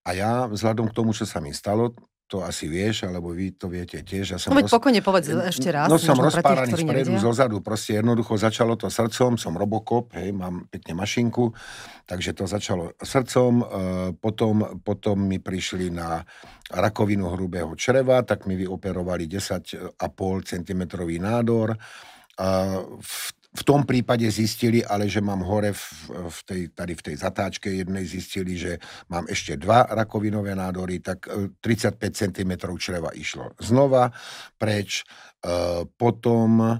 A 0.07 0.09
ja, 0.15 0.31
vzhľadom 0.47 0.89
k 0.89 0.95
tomu, 0.95 1.11
čo 1.11 1.27
sa 1.27 1.43
mi 1.43 1.51
stalo, 1.51 1.91
to 2.29 2.45
asi 2.45 2.69
vieš, 2.69 3.09
alebo 3.09 3.33
vy 3.33 3.57
to 3.57 3.65
viete 3.65 3.97
tiež. 4.05 4.37
Ja 4.37 4.39
som 4.39 4.53
no 4.53 4.61
roz... 4.61 4.69
pokojne 4.69 5.01
povedz 5.01 5.33
ešte 5.33 5.73
raz. 5.73 5.89
No 5.89 5.97
som 5.97 6.13
rozpáraný 6.13 6.77
spredu, 6.77 7.17
zozadu, 7.17 7.57
proste 7.65 7.97
jednoducho 7.97 8.37
začalo 8.37 8.77
to 8.77 8.85
srdcom, 8.85 9.41
som 9.41 9.57
robokop, 9.57 10.13
hej, 10.13 10.29
mám 10.29 10.69
pekne 10.69 10.93
mašinku, 10.93 11.49
takže 12.05 12.37
to 12.37 12.45
začalo 12.45 12.93
srdcom, 13.01 13.51
e, 13.57 13.65
potom, 14.21 14.77
potom 14.85 15.25
mi 15.25 15.41
prišli 15.41 15.89
na 15.89 16.21
rakovinu 16.69 17.33
hrubého 17.33 17.73
čreva, 17.73 18.21
tak 18.21 18.45
mi 18.45 18.53
vyoperovali 18.61 19.25
10,5 19.25 19.97
cm 20.45 20.81
nádor. 21.17 21.81
V 23.01 23.38
v 23.49 23.63
tom 23.65 23.81
prípade 23.81 24.29
zistili, 24.29 24.85
ale 24.85 25.09
že 25.09 25.25
mám 25.25 25.41
hore 25.41 25.73
v, 25.73 25.85
v 26.29 26.39
tej, 26.45 26.61
tady 26.69 26.93
v 26.93 27.05
tej 27.11 27.15
zatáčke 27.17 27.67
jednej 27.73 28.05
zistili, 28.05 28.53
že 28.53 28.77
mám 29.09 29.25
ešte 29.25 29.57
dva 29.57 29.89
rakovinové 29.89 30.53
nádory, 30.53 31.01
tak 31.01 31.25
35 31.57 31.97
e, 31.97 32.09
cm 32.13 32.51
čreva 32.77 33.09
išlo 33.17 33.57
znova 33.57 34.13
preč. 34.61 35.01
E, 35.01 35.81
potom 35.97 36.61
e, 36.61 36.77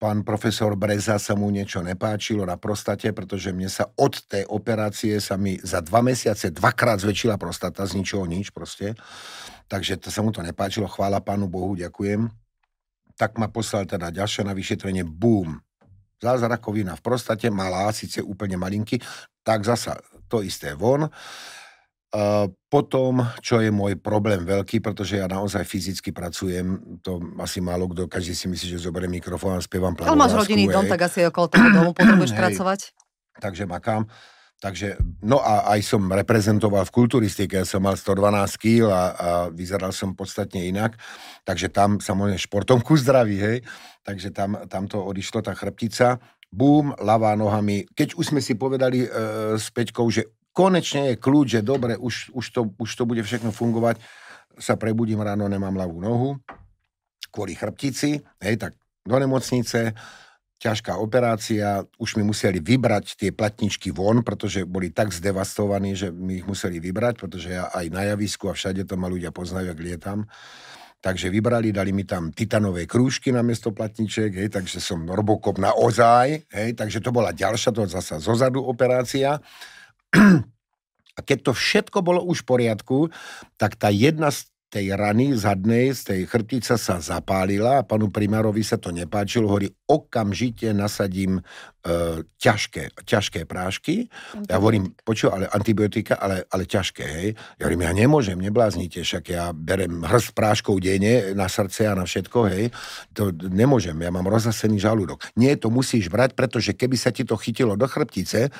pán 0.00 0.24
profesor 0.24 0.72
Breza 0.72 1.20
sa 1.20 1.36
mu 1.36 1.52
niečo 1.52 1.84
nepáčilo 1.84 2.48
na 2.48 2.56
prostate, 2.56 3.12
pretože 3.12 3.52
mne 3.52 3.68
sa 3.68 3.92
od 4.00 4.24
tej 4.24 4.48
operácie 4.48 5.20
sa 5.20 5.36
mi 5.36 5.60
za 5.60 5.84
dva 5.84 6.00
mesiace 6.00 6.48
dvakrát 6.48 7.04
zväčšila 7.04 7.36
prostata, 7.36 7.84
z 7.84 8.00
ničoho 8.00 8.24
nič 8.24 8.56
proste. 8.56 8.96
Takže 9.68 10.00
to 10.00 10.08
sa 10.08 10.24
mu 10.24 10.32
to 10.32 10.40
nepáčilo, 10.40 10.88
chvála 10.88 11.20
pánu 11.20 11.44
Bohu, 11.44 11.76
ďakujem 11.76 12.47
tak 13.18 13.34
ma 13.36 13.50
poslal 13.50 13.84
teda 13.84 14.14
ďalšie 14.14 14.46
na 14.46 14.54
vyšetrenie, 14.54 15.02
boom. 15.02 15.58
Zázrakovina 16.22 16.94
v 16.94 17.02
prostate, 17.02 17.50
malá, 17.50 17.90
síce 17.90 18.22
úplne 18.22 18.54
malinky, 18.54 19.02
tak 19.42 19.66
zasa 19.66 19.98
to 20.30 20.42
isté 20.46 20.78
von. 20.78 21.10
Uh, 22.08 22.48
potom, 22.72 23.20
čo 23.44 23.60
je 23.60 23.68
môj 23.68 24.00
problém 24.00 24.40
veľký, 24.40 24.80
pretože 24.80 25.20
ja 25.20 25.28
naozaj 25.28 25.60
fyzicky 25.68 26.08
pracujem, 26.08 26.96
to 27.04 27.20
asi 27.36 27.60
málo 27.60 27.84
kto, 27.84 28.08
každý 28.08 28.32
si 28.32 28.48
myslí, 28.48 28.80
že 28.80 28.88
zoberie 28.88 29.12
mikrofón 29.12 29.60
a 29.60 29.60
spievam 29.60 29.92
plnú 29.92 30.08
Ale 30.08 30.16
máš 30.16 30.32
rodinný 30.40 30.72
dom, 30.72 30.88
tak 30.88 31.04
asi 31.04 31.28
okolo 31.28 31.52
toho 31.52 31.68
domu 31.68 31.90
potrebuješ 31.92 32.32
pracovať. 32.40 32.96
Takže 33.44 33.68
makám. 33.68 34.08
Takže, 34.58 34.98
no 35.22 35.38
a 35.38 35.70
aj 35.70 35.86
som 35.86 36.10
reprezentoval 36.10 36.82
v 36.82 36.90
kulturistike, 36.90 37.62
ja 37.62 37.66
som 37.66 37.78
mal 37.78 37.94
112 37.94 38.58
kg 38.58 38.90
a, 38.90 38.90
a 38.90 39.02
vyzeral 39.54 39.94
som 39.94 40.18
podstatne 40.18 40.66
inak, 40.66 40.98
takže 41.46 41.70
tam 41.70 42.02
samozrejme 42.02 42.34
športom 42.42 42.82
ku 42.82 42.98
zdraví, 42.98 43.38
hej, 43.38 43.62
takže 44.02 44.34
tam, 44.34 44.58
tam 44.66 44.90
to 44.90 44.98
odišlo, 44.98 45.46
tá 45.46 45.54
chrbtica, 45.54 46.18
bum, 46.50 46.90
ľavá 46.98 47.38
nohami, 47.38 47.86
keď 47.94 48.18
už 48.18 48.34
sme 48.34 48.42
si 48.42 48.58
povedali 48.58 49.06
e, 49.06 49.08
s 49.54 49.70
Peťkou, 49.70 50.10
že 50.10 50.26
konečne 50.50 51.14
je 51.14 51.22
kľúč, 51.22 51.54
že 51.54 51.62
dobre, 51.62 51.94
už, 51.94 52.34
už, 52.34 52.46
to, 52.50 52.66
už 52.82 52.90
to 52.98 53.06
bude 53.06 53.22
všetko 53.22 53.54
fungovať, 53.54 54.02
sa 54.58 54.74
prebudím 54.74 55.22
ráno, 55.22 55.46
nemám 55.46 55.78
ľavú 55.78 56.02
nohu, 56.02 56.34
kvôli 57.30 57.54
chrbtici, 57.54 58.26
hej, 58.42 58.54
tak 58.58 58.74
do 59.06 59.14
nemocnice, 59.14 59.94
ťažká 60.58 60.98
operácia, 60.98 61.86
už 62.02 62.18
mi 62.18 62.26
museli 62.26 62.58
vybrať 62.58 63.14
tie 63.14 63.30
platničky 63.30 63.94
von, 63.94 64.26
pretože 64.26 64.66
boli 64.66 64.90
tak 64.90 65.14
zdevastovaní, 65.14 65.94
že 65.94 66.10
mi 66.10 66.42
ich 66.42 66.46
museli 66.46 66.82
vybrať, 66.82 67.14
pretože 67.14 67.54
ja 67.54 67.70
aj 67.70 67.86
na 67.94 68.02
javisku 68.10 68.50
a 68.50 68.58
všade 68.58 68.82
to 68.82 68.98
ma 68.98 69.06
ľudia 69.06 69.30
poznajú, 69.30 69.70
ak 69.70 69.78
lietam. 69.78 70.26
Takže 70.98 71.30
vybrali, 71.30 71.70
dali 71.70 71.94
mi 71.94 72.02
tam 72.02 72.34
titanové 72.34 72.90
krúžky 72.90 73.30
na 73.30 73.46
miesto 73.46 73.70
platniček, 73.70 74.34
hej, 74.34 74.50
takže 74.50 74.82
som 74.82 75.06
Robocop 75.06 75.62
na 75.62 75.70
ozaj, 75.70 76.50
hej, 76.50 76.70
takže 76.74 76.98
to 76.98 77.14
bola 77.14 77.30
ďalšia, 77.30 77.70
to 77.70 77.86
zasa 77.86 78.18
zozadu 78.18 78.58
operácia. 78.66 79.38
A 81.18 81.20
keď 81.22 81.50
to 81.50 81.52
všetko 81.54 82.02
bolo 82.02 82.22
už 82.26 82.42
v 82.42 82.48
poriadku, 82.50 82.98
tak 83.58 83.78
tá 83.78 83.90
jedna 83.90 84.34
z 84.34 84.50
tej 84.68 84.92
rany 84.92 85.32
zadnej, 85.32 85.96
z 85.96 86.12
tej 86.12 86.20
chrbtice 86.28 86.76
sa 86.76 87.00
zapálila 87.00 87.80
a 87.80 87.86
panu 87.88 88.12
primárovi 88.12 88.60
sa 88.60 88.76
to 88.76 88.92
nepáčilo, 88.92 89.48
hovorí, 89.48 89.72
okamžite 89.88 90.76
nasadím 90.76 91.40
e, 91.40 91.42
ťažké, 92.36 93.00
ťažké 93.08 93.48
prášky. 93.48 94.12
Ja 94.44 94.60
hovorím, 94.60 94.92
počuj, 95.00 95.32
ale 95.32 95.48
antibiotika, 95.48 96.20
ale, 96.20 96.44
ale 96.52 96.68
ťažké, 96.68 97.04
hej. 97.08 97.28
Ja 97.56 97.64
hovorím, 97.64 97.88
ja 97.88 97.92
nemôžem, 97.96 98.36
nebláznite, 98.36 99.00
však 99.00 99.24
ja 99.32 99.56
berem 99.56 100.04
hrst 100.04 100.36
práškov 100.36 100.84
denne 100.84 101.32
na 101.32 101.48
srdce 101.48 101.88
a 101.88 101.96
na 101.96 102.04
všetko, 102.04 102.38
hej. 102.52 102.68
To 103.16 103.32
nemôžem, 103.32 103.96
ja 103.96 104.12
mám 104.12 104.28
rozasený 104.28 104.76
žalúdok. 104.76 105.24
Nie, 105.40 105.56
to 105.56 105.72
musíš 105.72 106.12
brať, 106.12 106.36
pretože 106.36 106.76
keby 106.76 107.00
sa 107.00 107.08
ti 107.08 107.24
to 107.24 107.40
chytilo 107.40 107.72
do 107.72 107.88
chrbtice, 107.88 108.52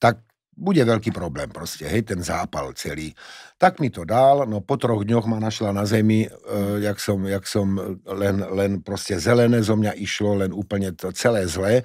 tak 0.00 0.24
bude 0.60 0.84
veľký 0.84 1.10
problém 1.16 1.48
proste, 1.48 1.88
hej, 1.88 2.04
ten 2.04 2.20
zápal 2.20 2.76
celý. 2.76 3.16
Tak 3.56 3.80
mi 3.80 3.88
to 3.88 4.04
dal, 4.04 4.44
no 4.44 4.60
po 4.60 4.76
troch 4.76 5.08
dňoch 5.08 5.24
ma 5.24 5.40
našla 5.40 5.72
na 5.72 5.88
zemi, 5.88 6.28
e, 6.28 6.30
jak, 6.84 7.00
som, 7.00 7.24
jak 7.24 7.48
som 7.48 7.96
len, 8.04 8.44
len 8.52 8.84
proste 8.84 9.16
zelené 9.16 9.64
zo 9.64 9.80
mňa 9.80 9.96
išlo, 9.96 10.44
len 10.44 10.52
úplne 10.52 10.92
to 10.92 11.08
celé 11.16 11.48
zlé 11.48 11.80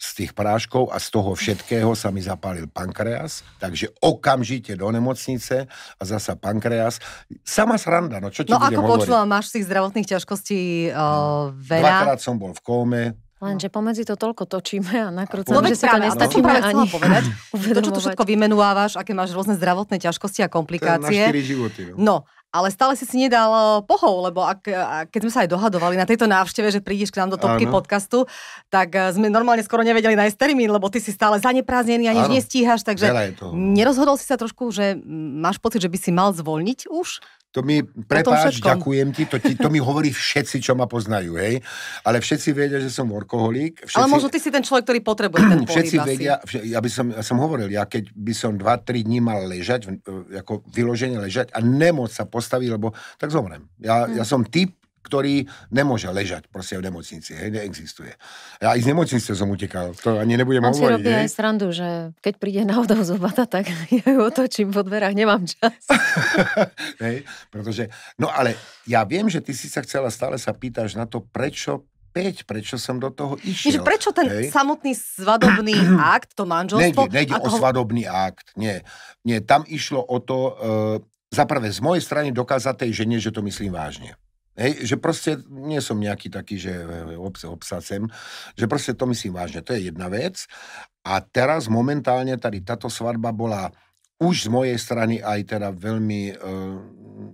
z 0.00 0.08
tých 0.16 0.32
práškov 0.32 0.88
a 0.94 0.96
z 0.96 1.12
toho 1.12 1.36
všetkého 1.36 1.92
sa 1.92 2.08
mi 2.08 2.24
zapálil 2.24 2.70
pankreas, 2.70 3.44
takže 3.60 3.92
okamžite 4.00 4.72
do 4.78 4.88
nemocnice 4.88 5.68
a 5.68 6.02
zasa 6.06 6.40
pankreas. 6.40 7.02
Sama 7.44 7.76
sranda, 7.76 8.16
no 8.16 8.32
čo 8.32 8.46
ti 8.46 8.54
No 8.54 8.62
ako 8.62 8.80
počula, 8.86 9.28
máš 9.28 9.52
tých 9.52 9.68
zdravotných 9.68 10.08
ťažkostí 10.16 10.88
uh, 10.94 11.52
veľa. 11.52 11.84
Dvakrát 11.84 12.20
som 12.24 12.40
bol 12.40 12.56
v 12.56 12.62
kóme, 12.64 13.02
Lenže 13.40 13.72
pomedzi 13.72 14.04
to 14.04 14.20
toľko 14.20 14.44
točíme 14.44 15.00
a 15.00 15.08
nakrúcame, 15.08 15.56
no, 15.56 15.64
že 15.64 15.80
si 15.80 15.88
to 15.88 15.96
nestačíme 15.96 16.44
no, 16.44 16.60
ani 16.60 16.84
povedať. 17.00 17.24
to, 17.56 17.80
čo 17.80 17.92
tu 17.96 18.00
všetko 18.04 18.24
vymenovávaš, 18.28 19.00
aké 19.00 19.16
máš 19.16 19.32
rôzne 19.32 19.56
zdravotné 19.56 19.96
ťažkosti 19.96 20.44
a 20.44 20.52
komplikácie. 20.52 21.24
To 21.24 21.32
je 21.32 21.40
na 21.40 21.48
životy, 21.48 21.80
no. 21.88 21.96
no. 21.96 22.16
ale 22.52 22.68
stále 22.68 23.00
si 23.00 23.08
si 23.08 23.16
nedal 23.16 23.48
eh, 23.48 23.64
pohov, 23.88 24.28
lebo 24.28 24.44
ak, 24.44 24.68
keď 25.08 25.20
sme 25.24 25.32
sa 25.32 25.40
aj 25.48 25.56
dohadovali 25.56 25.96
na 25.96 26.04
tejto 26.04 26.28
návšteve, 26.28 26.68
že 26.68 26.84
prídeš 26.84 27.16
k 27.16 27.24
nám 27.24 27.32
do 27.32 27.40
topky 27.40 27.64
Áno. 27.64 27.80
podcastu, 27.80 28.28
tak 28.68 28.92
eh, 28.92 29.08
sme 29.08 29.32
normálne 29.32 29.64
skoro 29.64 29.80
nevedeli 29.80 30.20
nájsť 30.20 30.36
termín, 30.36 30.68
lebo 30.68 30.92
ty 30.92 31.00
si 31.00 31.08
stále 31.08 31.40
zaneprázdnený 31.40 32.12
a 32.12 32.16
nič 32.20 32.28
nestíhaš, 32.28 32.84
takže 32.84 33.08
nerozhodol 33.56 34.20
si 34.20 34.28
sa 34.28 34.36
trošku, 34.36 34.68
že 34.68 35.00
máš 35.40 35.56
pocit, 35.56 35.80
že 35.80 35.88
by 35.88 35.96
si 35.96 36.12
mal 36.12 36.36
zvolniť 36.36 36.92
už? 36.92 37.24
To 37.50 37.66
mi, 37.66 37.82
prepáč, 37.82 38.62
ďakujem 38.62 39.10
ti 39.10 39.26
to, 39.26 39.42
ti, 39.42 39.58
to 39.58 39.66
mi 39.74 39.82
hovorí 39.82 40.14
všetci, 40.14 40.62
čo 40.62 40.78
ma 40.78 40.86
poznajú, 40.86 41.34
hej. 41.34 41.58
Ale 42.06 42.22
všetci 42.22 42.54
vedia, 42.54 42.78
že 42.78 42.94
som 42.94 43.10
workoholík. 43.10 43.90
Všetci, 43.90 43.98
Ale 43.98 44.06
možno 44.06 44.30
ty 44.30 44.38
si 44.38 44.54
ten 44.54 44.62
človek, 44.62 44.86
ktorý 44.86 45.00
potrebuje 45.02 45.42
ten 45.42 45.60
Všetci 45.70 45.96
vedia, 45.98 46.38
ja 46.46 46.78
by 46.78 46.90
som, 46.90 47.10
ja 47.10 47.22
som 47.26 47.42
hovoril, 47.42 47.66
ja 47.66 47.90
keď 47.90 48.14
by 48.14 48.34
som 48.38 48.54
2-3 48.54 49.02
dní 49.02 49.18
mal 49.18 49.42
ležať, 49.50 49.90
ako 50.30 50.62
vyloženie 50.70 51.18
ležať 51.18 51.50
a 51.50 51.58
nemôcť 51.58 52.14
sa 52.14 52.24
postaviť, 52.30 52.68
lebo 52.70 52.94
tak 53.18 53.34
zomrem. 53.34 53.66
Ja, 53.82 54.06
hmm. 54.06 54.22
ja 54.22 54.24
som 54.24 54.46
typ, 54.46 54.79
ktorý 55.10 55.50
nemôže 55.74 56.06
ležať 56.06 56.46
proste 56.46 56.78
v 56.78 56.86
nemocnici, 56.86 57.34
hej, 57.34 57.50
neexistuje. 57.50 58.14
Ja 58.62 58.78
aj 58.78 58.86
z 58.86 58.94
nemocnice 58.94 59.34
som 59.34 59.50
utekal, 59.50 59.90
to 59.98 60.22
ani 60.22 60.38
nebudem 60.38 60.62
On 60.62 60.70
hovoriť. 60.70 60.86
On 60.86 60.86
si 60.86 60.96
robí 61.02 61.10
hej. 61.10 61.22
aj 61.26 61.30
srandu, 61.34 61.66
že 61.74 62.14
keď 62.22 62.34
príde 62.38 62.62
na 62.62 62.78
odovzobata, 62.78 63.50
tak 63.50 63.66
ja 63.98 64.06
ju 64.06 64.22
otočím 64.22 64.70
po 64.70 64.86
dverách, 64.86 65.18
nemám 65.18 65.42
čas. 65.42 65.82
hej, 67.02 67.26
pretože, 67.50 67.90
no 68.22 68.30
ale 68.30 68.54
ja 68.86 69.02
viem, 69.02 69.26
že 69.26 69.42
ty 69.42 69.50
si 69.50 69.66
sa 69.66 69.82
chcela, 69.82 70.14
stále 70.14 70.38
sa 70.38 70.54
pýtaš 70.54 70.94
na 70.94 71.10
to, 71.10 71.18
prečo 71.18 71.82
5, 72.10 72.46
prečo 72.46 72.74
som 72.78 72.98
do 72.98 73.10
toho 73.10 73.38
išiel. 73.42 73.70
Čiže 73.70 73.80
prečo 73.86 74.10
ten 74.10 74.26
hej? 74.26 74.50
samotný 74.50 74.94
svadobný 74.94 75.74
akt, 76.14 76.34
to 76.38 76.46
manželstvo... 76.46 77.10
Nejde, 77.10 77.10
nejde 77.10 77.36
o 77.38 77.48
svadobný 77.50 78.06
akt, 78.06 78.54
nie. 78.58 78.82
Nie, 79.26 79.42
tam 79.42 79.62
išlo 79.66 80.02
o 80.02 80.18
to, 80.18 80.38
uh, 80.38 80.54
za 81.30 81.46
prvé, 81.46 81.70
z 81.70 81.78
mojej 81.78 82.02
strany 82.02 82.34
dokázať 82.34 82.86
tej 82.86 82.90
žene, 83.02 83.16
že 83.22 83.30
to 83.30 83.40
myslím 83.46 83.70
vážne. 83.70 84.18
Hej, 84.58 84.82
že 84.84 84.96
proste 84.98 85.40
nie 85.46 85.78
som 85.78 85.96
nejaký 85.96 86.28
taký, 86.28 86.58
že 86.58 86.72
obs, 87.16 87.46
obsacem, 87.46 88.10
že 88.58 88.66
proste 88.66 88.92
to 88.92 89.06
myslím 89.08 89.38
vážne. 89.38 89.62
To 89.62 89.72
je 89.72 89.88
jedna 89.88 90.10
vec. 90.10 90.44
A 91.06 91.22
teraz 91.24 91.70
momentálne 91.70 92.36
tady 92.36 92.60
táto 92.60 92.90
svadba 92.92 93.32
bola 93.32 93.72
už 94.20 94.46
z 94.46 94.48
mojej 94.52 94.76
strany 94.76 95.24
aj 95.24 95.56
teda 95.56 95.72
veľmi 95.72 96.22
e, 96.28 96.34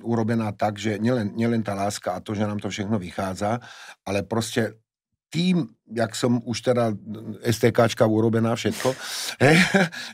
urobená 0.06 0.54
tak, 0.54 0.78
že 0.78 1.02
nielen, 1.02 1.34
nielen 1.34 1.58
tá 1.66 1.74
láska 1.74 2.14
a 2.14 2.22
to, 2.22 2.30
že 2.30 2.46
nám 2.46 2.62
to 2.62 2.70
všechno 2.70 2.94
vychádza, 2.94 3.58
ale 4.06 4.22
proste 4.22 4.78
tým, 5.26 5.66
jak 5.86 6.12
som 6.18 6.42
už 6.42 6.72
teda 6.72 6.90
STKčka 7.46 8.06
urobená 8.06 8.58
všetko, 8.58 8.88
hej, 9.44 9.56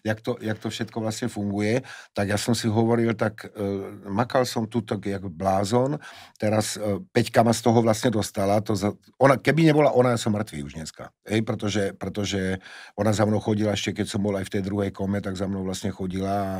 jak, 0.04 0.18
to, 0.20 0.36
jak 0.40 0.58
to 0.60 0.68
všetko 0.68 0.98
vlastne 1.00 1.28
funguje, 1.32 1.80
tak 2.12 2.28
ja 2.28 2.36
som 2.36 2.52
si 2.52 2.68
hovoril, 2.68 3.16
tak 3.16 3.48
uh, 3.48 4.04
makal 4.12 4.44
som 4.44 4.68
tu 4.68 4.84
tak 4.84 5.08
jak 5.08 5.24
blázon, 5.24 5.96
teraz 6.36 6.76
uh, 6.76 7.00
Peťka 7.12 7.40
ma 7.40 7.56
z 7.56 7.64
toho 7.64 7.80
vlastne 7.80 8.12
dostala, 8.12 8.60
to 8.60 8.76
za, 8.76 8.92
ona, 9.16 9.40
keby 9.40 9.64
nebola 9.64 9.92
ona, 9.96 10.12
ja 10.12 10.20
som 10.20 10.36
mŕtvý 10.36 10.60
už 10.68 10.76
dneska, 10.76 11.08
hej, 11.24 11.40
pretože, 11.40 11.96
pretože 11.96 12.60
ona 12.98 13.14
za 13.14 13.24
mnou 13.24 13.40
chodila 13.40 13.72
ešte, 13.72 13.96
keď 13.96 14.06
som 14.10 14.20
bol 14.20 14.36
aj 14.36 14.48
v 14.48 14.52
tej 14.58 14.62
druhej 14.66 14.90
kome, 14.92 15.22
tak 15.24 15.38
za 15.38 15.48
mnou 15.48 15.64
vlastne 15.64 15.88
chodila 15.88 16.32
a, 16.32 16.54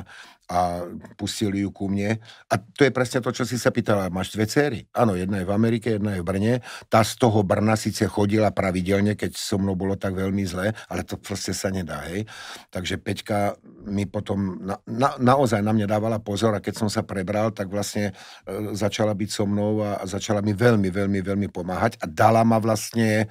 a 0.52 0.58
pustili 1.18 1.64
ju 1.64 1.72
ku 1.72 1.90
mne. 1.90 2.22
A 2.46 2.54
to 2.60 2.86
je 2.86 2.92
presne 2.94 3.18
to, 3.18 3.34
čo 3.34 3.42
si 3.42 3.58
sa 3.58 3.74
pýtala. 3.74 4.12
Máš 4.12 4.36
dve 4.36 4.46
céry? 4.46 4.86
Áno, 4.94 5.18
jedna 5.18 5.42
je 5.42 5.48
v 5.48 5.54
Amerike, 5.56 5.98
jedna 5.98 6.14
je 6.14 6.22
v 6.22 6.28
Brne. 6.28 6.54
Tá 6.86 7.02
z 7.02 7.18
toho 7.18 7.42
Brna 7.42 7.74
síce 7.74 8.06
chodila 8.06 8.54
pravidelne, 8.54 9.01
keď 9.18 9.34
so 9.34 9.58
mnou 9.58 9.74
bolo 9.74 9.98
tak 9.98 10.14
veľmi 10.14 10.46
zle, 10.46 10.70
ale 10.70 11.02
to 11.02 11.18
proste 11.18 11.50
sa 11.50 11.68
nedá, 11.74 12.06
hej. 12.08 12.22
Takže 12.70 13.02
Peťka 13.02 13.58
mi 13.90 14.06
potom 14.06 14.62
na, 14.62 14.78
na, 14.86 15.18
naozaj 15.18 15.58
na 15.58 15.74
mňa 15.74 15.86
dávala 15.90 16.22
pozor 16.22 16.54
a 16.54 16.62
keď 16.62 16.86
som 16.86 16.88
sa 16.88 17.02
prebral, 17.02 17.50
tak 17.50 17.66
vlastne 17.66 18.14
e, 18.46 18.76
začala 18.78 19.12
byť 19.12 19.30
so 19.34 19.44
mnou 19.44 19.82
a, 19.82 19.98
a 19.98 20.04
začala 20.06 20.38
mi 20.40 20.54
veľmi, 20.54 20.88
veľmi, 20.88 21.20
veľmi 21.20 21.48
pomáhať 21.50 21.98
a 21.98 22.06
dala 22.06 22.46
ma 22.46 22.62
vlastne 22.62 23.26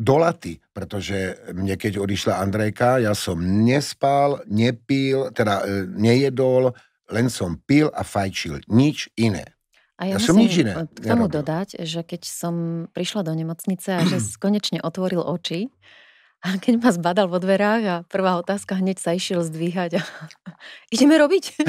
do 0.00 0.16
laty, 0.16 0.56
pretože 0.72 1.36
mne 1.52 1.76
keď 1.76 2.00
odišla 2.00 2.40
Andrejka, 2.40 3.04
ja 3.04 3.12
som 3.12 3.36
nespal, 3.36 4.40
nepil, 4.48 5.28
teda 5.36 5.60
e, 5.60 5.84
nejedol, 5.92 6.72
len 7.10 7.26
som 7.28 7.58
pil 7.58 7.92
a 7.92 8.00
fajčil, 8.06 8.64
nič 8.70 9.10
iné. 9.18 9.59
A 10.00 10.08
ja, 10.08 10.16
ja 10.16 10.24
som 10.24 10.32
nič 10.32 10.64
iné 10.64 10.88
k 10.96 11.04
tomu 11.04 11.28
nerobil. 11.28 11.44
dodať, 11.44 11.84
že 11.84 12.00
keď 12.00 12.24
som 12.24 12.54
prišla 12.96 13.20
do 13.20 13.36
nemocnice 13.36 14.00
a 14.00 14.02
že 14.08 14.16
konečne 14.42 14.80
otvoril 14.80 15.20
oči, 15.20 15.68
a 16.40 16.56
keď 16.56 16.80
ma 16.80 16.88
zbadal 16.88 17.28
vo 17.28 17.36
dverách 17.36 17.82
a 17.84 17.96
prvá 18.08 18.40
otázka, 18.40 18.80
hneď 18.80 18.96
sa 18.96 19.12
išiel 19.12 19.44
zdvíhať 19.44 20.00
a 20.00 20.02
ideme 20.94 21.20
robiť. 21.20 21.52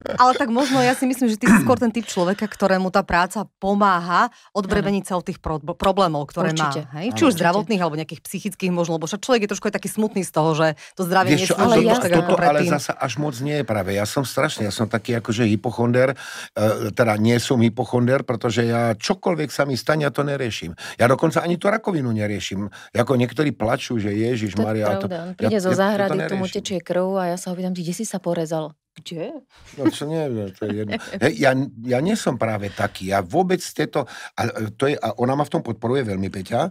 Ale 0.00 0.32
tak 0.32 0.48
možno 0.48 0.80
ja 0.80 0.96
si 0.96 1.04
myslím, 1.04 1.28
že 1.28 1.36
ty 1.36 1.44
si 1.44 1.60
skôr 1.60 1.76
ten 1.76 1.92
typ 1.92 2.08
človeka, 2.08 2.48
ktorému 2.48 2.88
tá 2.88 3.04
práca 3.04 3.44
pomáha 3.60 4.32
odbrebeniť 4.56 5.04
sa 5.04 5.20
od 5.20 5.24
tých 5.28 5.36
pro- 5.36 5.60
problémov, 5.60 6.24
ktoré 6.32 6.56
určite. 6.56 6.88
má. 6.88 7.04
Hej? 7.04 7.12
Či 7.20 7.22
už 7.28 7.32
zdravotných 7.36 7.80
alebo 7.84 8.00
nejakých 8.00 8.24
psychických 8.24 8.72
možno, 8.72 8.96
lebo 8.96 9.04
však 9.04 9.20
človek 9.20 9.44
je 9.44 9.50
trošku 9.52 9.68
aj 9.68 9.74
taký 9.76 9.88
smutný 9.92 10.24
z 10.24 10.32
toho, 10.32 10.56
že 10.56 10.66
to 10.96 11.04
zdravie 11.04 11.36
nie 11.36 11.44
je 11.44 11.52
ale, 11.52 11.84
ja, 11.84 12.00
tak 12.00 12.16
toto, 12.16 12.32
ale 12.40 12.64
zasa 12.64 12.96
až 12.96 13.20
moc 13.20 13.36
nie 13.44 13.60
je 13.60 13.64
práve. 13.68 13.92
Ja 13.92 14.08
som 14.08 14.24
strašne, 14.24 14.64
ja 14.64 14.72
som 14.72 14.88
taký 14.88 15.20
akože 15.20 15.44
hypochonder, 15.44 16.16
uh, 16.16 16.88
teda 16.96 17.20
nie 17.20 17.36
som 17.36 17.60
hypochonder, 17.60 18.24
pretože 18.24 18.64
ja 18.64 18.96
čokoľvek 18.96 19.52
sa 19.52 19.68
mi 19.68 19.76
stane, 19.76 20.08
ja 20.08 20.12
to 20.12 20.24
neriešim. 20.24 20.72
Ja 20.96 21.12
dokonca 21.12 21.44
ani 21.44 21.60
tú 21.60 21.68
rakovinu 21.68 22.08
neriešim. 22.08 22.72
Ako 22.96 23.20
niektorí 23.20 23.52
plačú, 23.52 24.00
že 24.00 24.16
Ježiš 24.16 24.56
Maria. 24.56 24.96
To, 24.96 25.04
to, 25.04 25.36
príde 25.36 25.60
ja, 25.60 25.60
zo 25.60 25.76
záhrady, 25.76 26.16
tomu 26.24 26.48
tečie 26.48 26.80
krv 26.80 27.20
a 27.20 27.24
ja 27.32 27.36
sa 27.36 27.52
ho 27.52 27.54
pýtam, 27.54 27.76
kde 27.76 27.92
si 27.92 28.08
sa 28.08 28.16
porezal? 28.16 28.72
Kde? 29.00 29.42
No 29.80 29.88
čo 29.88 30.04
neviem, 30.04 30.52
to 30.52 30.68
je 30.68 30.84
jedno. 30.84 30.94
Hej, 30.96 31.34
ja, 31.40 31.56
ja 31.88 31.98
nie 32.04 32.14
som 32.14 32.36
práve 32.36 32.68
taký. 32.70 33.10
Ja 33.10 33.24
vôbec 33.24 33.58
tieto... 33.60 34.04
A, 34.36 34.70
to 34.76 34.86
je, 34.86 34.96
a 35.00 35.16
ona 35.16 35.34
ma 35.34 35.48
v 35.48 35.52
tom 35.56 35.62
podporuje 35.64 36.04
veľmi, 36.04 36.28
Peťa. 36.28 36.70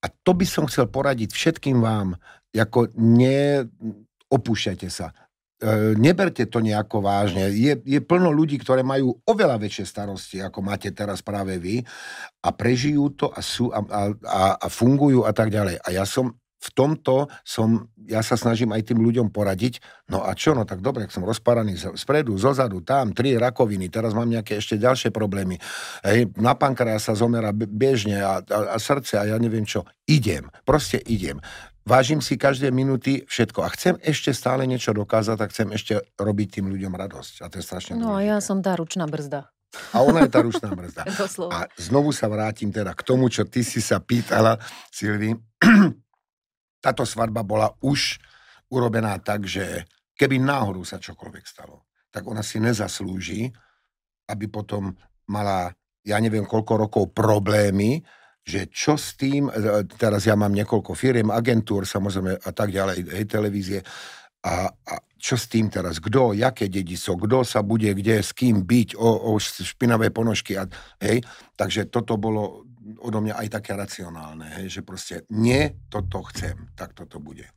A 0.00 0.06
to 0.10 0.32
by 0.34 0.46
som 0.48 0.66
chcel 0.66 0.90
poradiť 0.90 1.30
všetkým 1.30 1.78
vám. 1.78 2.18
Ako 2.50 2.90
neopúšťajte 2.98 4.88
sa. 4.90 5.14
E, 5.60 5.92
neberte 5.94 6.48
to 6.48 6.64
nejako 6.64 7.04
vážne. 7.04 7.52
Je, 7.52 7.76
je 7.84 8.00
plno 8.00 8.32
ľudí, 8.32 8.56
ktoré 8.56 8.80
majú 8.80 9.20
oveľa 9.28 9.60
väčšie 9.60 9.84
starosti, 9.84 10.40
ako 10.40 10.64
máte 10.64 10.88
teraz 10.90 11.20
práve 11.20 11.60
vy 11.60 11.84
a 12.40 12.48
prežijú 12.48 13.12
to 13.12 13.28
a, 13.28 13.44
sú, 13.44 13.68
a, 13.68 13.84
a, 13.84 14.42
a 14.56 14.66
fungujú 14.72 15.28
a 15.28 15.32
tak 15.36 15.52
ďalej. 15.52 15.76
A 15.84 15.88
ja 15.92 16.08
som 16.08 16.32
v 16.60 16.68
tomto 16.76 17.32
som, 17.40 17.88
ja 18.04 18.20
sa 18.20 18.36
snažím 18.36 18.76
aj 18.76 18.92
tým 18.92 19.00
ľuďom 19.00 19.32
poradiť, 19.32 19.80
no 20.12 20.20
a 20.20 20.36
čo, 20.36 20.52
no 20.52 20.68
tak 20.68 20.84
dobre, 20.84 21.08
ak 21.08 21.12
som 21.16 21.24
rozparaný 21.24 21.80
spredu, 21.96 22.36
zozadu, 22.36 22.84
tam, 22.84 23.16
tri 23.16 23.40
rakoviny, 23.40 23.88
teraz 23.88 24.12
mám 24.12 24.28
nejaké 24.28 24.60
ešte 24.60 24.76
ďalšie 24.76 25.08
problémy, 25.08 25.56
hej, 26.04 26.28
na 26.36 26.52
pankrea 26.52 27.00
sa 27.00 27.16
zomera 27.16 27.50
bežne 27.56 28.20
a, 28.20 28.44
a, 28.44 28.58
a 28.72 28.76
srdce 28.76 29.16
a 29.16 29.24
ja 29.24 29.40
neviem 29.40 29.64
čo, 29.64 29.88
idem, 30.04 30.52
proste 30.68 31.00
idem. 31.08 31.40
Vážim 31.80 32.20
si 32.20 32.36
každé 32.36 32.68
minúty 32.68 33.24
všetko 33.24 33.64
a 33.64 33.72
chcem 33.72 33.96
ešte 34.04 34.36
stále 34.36 34.68
niečo 34.68 34.92
dokázať 34.92 35.38
a 35.40 35.48
chcem 35.48 35.68
ešte 35.72 35.92
robiť 36.20 36.60
tým 36.60 36.68
ľuďom 36.68 36.92
radosť. 36.92 37.40
A 37.40 37.48
to 37.48 37.56
je 37.56 37.64
strašne 37.64 37.96
No 37.96 38.14
dôležité. 38.14 38.20
a 38.20 38.28
ja 38.28 38.38
som 38.44 38.60
tá 38.60 38.76
ručná 38.76 39.08
brzda. 39.08 39.48
A 39.96 40.04
ona 40.04 40.28
je 40.28 40.30
tá 40.30 40.44
ručná 40.44 40.70
brzda. 40.76 41.08
a 41.56 41.66
znovu 41.80 42.12
sa 42.12 42.28
vrátim 42.28 42.68
teda 42.68 42.92
k 42.92 43.00
tomu, 43.00 43.32
čo 43.32 43.48
ty 43.48 43.64
si 43.64 43.80
sa 43.80 43.96
pýtala, 43.96 44.60
Silvi 44.92 45.32
táto 46.80 47.04
svadba 47.04 47.44
bola 47.44 47.68
už 47.84 48.18
urobená 48.72 49.20
tak, 49.20 49.44
že 49.44 49.84
keby 50.16 50.40
náhodou 50.40 50.84
sa 50.84 50.96
čokoľvek 50.96 51.44
stalo, 51.44 51.88
tak 52.08 52.26
ona 52.26 52.40
si 52.40 52.58
nezaslúži, 52.58 53.48
aby 54.28 54.46
potom 54.50 54.92
mala, 55.30 55.70
ja 56.02 56.16
neviem 56.18 56.44
koľko 56.44 56.88
rokov 56.88 57.04
problémy, 57.12 58.02
že 58.40 58.66
čo 58.72 58.96
s 58.96 59.14
tým, 59.20 59.52
e, 59.52 59.84
teraz 60.00 60.26
ja 60.26 60.34
mám 60.34 60.50
niekoľko 60.50 60.96
firiem, 60.96 61.28
agentúr 61.28 61.84
samozrejme 61.84 62.40
a 62.40 62.50
tak 62.50 62.72
ďalej, 62.72 63.06
hej, 63.14 63.24
televízie, 63.28 63.80
a, 64.40 64.72
a 64.72 64.94
čo 65.20 65.36
s 65.36 65.52
tým 65.52 65.68
teraz, 65.68 66.00
kto, 66.00 66.32
jaké 66.32 66.72
dediso, 66.72 67.12
kto 67.12 67.44
sa 67.44 67.60
bude 67.60 67.92
kde, 67.92 68.24
s 68.24 68.32
kým 68.32 68.64
byť, 68.64 68.96
o, 68.96 69.36
o 69.36 69.38
špinavé 69.38 70.08
ponožky, 70.08 70.56
a, 70.56 70.64
hej, 71.04 71.20
takže 71.54 71.92
toto 71.92 72.16
bolo 72.16 72.64
odo 73.00 73.18
mňa 73.20 73.34
aj 73.36 73.48
také 73.60 73.72
racionálne, 73.76 74.48
hej, 74.60 74.80
že 74.80 74.80
proste 74.80 75.14
nie, 75.32 75.76
toto 75.92 76.24
chcem, 76.32 76.72
tak 76.74 76.96
toto 76.96 77.20
bude. 77.20 77.48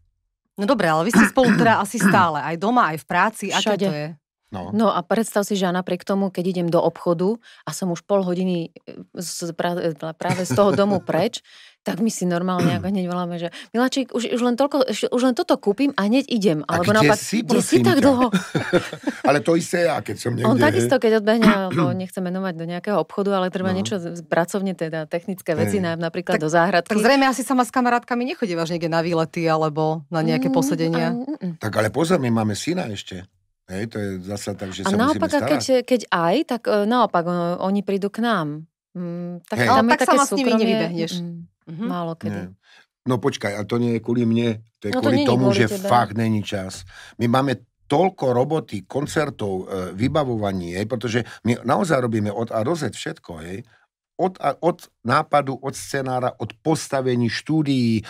No 0.54 0.70
dobre, 0.70 0.86
ale 0.86 1.10
vy 1.10 1.12
ste 1.12 1.26
spolu 1.34 1.58
teda 1.58 1.82
asi 1.82 1.98
stále, 1.98 2.38
aj 2.44 2.62
doma, 2.62 2.94
aj 2.94 3.02
v 3.02 3.06
práci, 3.10 3.46
Všade. 3.50 3.74
aké 3.74 3.76
to 3.80 3.94
je? 3.94 4.10
No. 4.54 4.70
no 4.70 4.88
a 4.94 5.02
predstav 5.02 5.42
si, 5.50 5.58
že 5.58 5.66
ja 5.66 5.74
napriek 5.74 6.06
tomu, 6.06 6.30
keď 6.30 6.46
idem 6.54 6.68
do 6.70 6.78
obchodu 6.78 7.42
a 7.66 7.74
som 7.74 7.90
už 7.90 8.06
pol 8.06 8.22
hodiny 8.22 8.70
z, 9.18 9.50
pra, 9.58 9.74
práve 10.14 10.46
z 10.46 10.54
toho 10.54 10.78
domu 10.78 11.02
preč, 11.02 11.42
tak 11.84 12.00
my 12.00 12.08
si 12.08 12.24
normálne 12.24 12.80
ako 12.80 12.88
hneď 12.88 13.06
voláme, 13.12 13.36
že 13.36 13.52
Miláčik, 13.76 14.16
už, 14.16 14.32
už, 14.32 14.40
len 14.40 14.56
toľko, 14.56 14.88
už 14.88 15.22
len 15.22 15.36
toto 15.36 15.60
kúpim 15.60 15.92
a 16.00 16.08
hneď 16.08 16.32
idem. 16.32 16.64
Alebo 16.64 16.96
kde 16.96 16.98
naopak, 17.04 17.20
si, 17.20 17.44
kde 17.44 17.60
si 17.60 17.84
tak 17.84 18.00
dlho? 18.00 18.32
ale 19.28 19.44
to 19.44 19.60
isté 19.60 19.92
ja, 19.92 20.00
keď 20.00 20.16
som 20.16 20.32
niekde. 20.32 20.48
On 20.48 20.56
takisto, 20.56 20.96
keď 20.96 21.20
odbehne, 21.20 21.44
alebo 21.44 21.92
nechce 22.02 22.24
menovať 22.24 22.54
do 22.56 22.66
nejakého 22.72 22.98
obchodu, 23.04 23.36
ale 23.36 23.52
treba 23.52 23.76
no. 23.76 23.84
niečo 23.84 24.00
pracovne, 24.32 24.72
teda 24.80 25.12
technické 25.12 25.60
veci, 25.60 25.84
hey. 25.84 26.00
napríklad 26.00 26.40
tak, 26.40 26.44
do 26.48 26.48
záhradky. 26.48 26.96
Tak 26.96 27.04
zrejme 27.04 27.28
asi 27.28 27.44
sama 27.44 27.68
s 27.68 27.72
kamarátkami 27.76 28.24
nechodívaš 28.32 28.72
niekde 28.72 28.88
na 28.88 29.04
výlety 29.04 29.44
alebo 29.44 30.08
na 30.08 30.24
nejaké 30.24 30.48
mm, 30.48 30.56
posedenia. 30.56 31.12
Mm, 31.12 31.36
mm. 31.36 31.54
Tak 31.60 31.72
ale 31.76 31.92
pozor, 31.92 32.24
my 32.24 32.32
máme 32.32 32.56
syna 32.56 32.88
ešte. 32.88 33.28
Hej, 33.72 33.84
to 33.92 33.98
je 34.00 34.10
zase 34.28 34.52
tak, 34.60 34.76
že 34.76 34.84
a 34.84 34.92
sa 34.92 34.98
naopak, 35.00 35.32
keď, 35.32 35.88
keď 35.88 36.02
aj, 36.12 36.36
tak 36.52 36.62
uh, 36.68 36.84
naopak, 36.84 37.24
oni 37.64 37.80
prídu 37.80 38.12
k 38.12 38.20
nám. 38.20 38.68
Mm, 38.92 39.40
tak 39.48 39.58
Hej. 39.64 39.68
tam 39.72 39.86
no, 39.88 39.90
je 39.90 39.94
tak 39.96 40.02
také 40.04 40.18
sa 40.20 40.26
s 40.28 40.32
nimi 40.36 40.52
nevybehneš. 40.54 41.14
Mm, 41.24 41.48
Mm-hmm. 41.64 41.88
Málo 41.88 42.14
kedy. 42.20 42.36
Nie. 42.36 42.52
No 43.08 43.20
počkaj, 43.20 43.56
a 43.60 43.64
to 43.68 43.80
nie 43.80 44.00
je 44.00 44.04
kvôli 44.04 44.24
mne, 44.24 44.64
to 44.80 44.88
je 44.88 44.94
no 44.96 45.00
kvôli 45.04 45.24
to 45.24 45.36
tomu, 45.36 45.52
kvôli 45.52 45.60
že 45.64 45.68
tebe. 45.72 45.88
fakt 45.88 46.16
není 46.16 46.44
čas. 46.44 46.88
My 47.20 47.28
máme 47.28 47.64
toľko 47.88 48.32
roboty, 48.32 48.88
koncertov, 48.88 49.68
e, 49.68 49.92
vybavovaní, 49.96 50.76
hej, 50.76 50.88
pretože 50.88 51.20
my 51.44 51.64
naozaj 51.68 52.00
robíme 52.00 52.32
od 52.32 52.52
A 52.52 52.64
do 52.64 52.76
Z 52.76 52.96
všetko, 52.96 53.32
hej. 53.44 53.68
Od, 54.16 54.40
a, 54.40 54.56
od 54.60 54.88
nápadu, 55.04 55.56
od 55.60 55.76
scenára, 55.76 56.32
od 56.40 56.56
postavení 56.64 57.28
štúdií, 57.28 58.04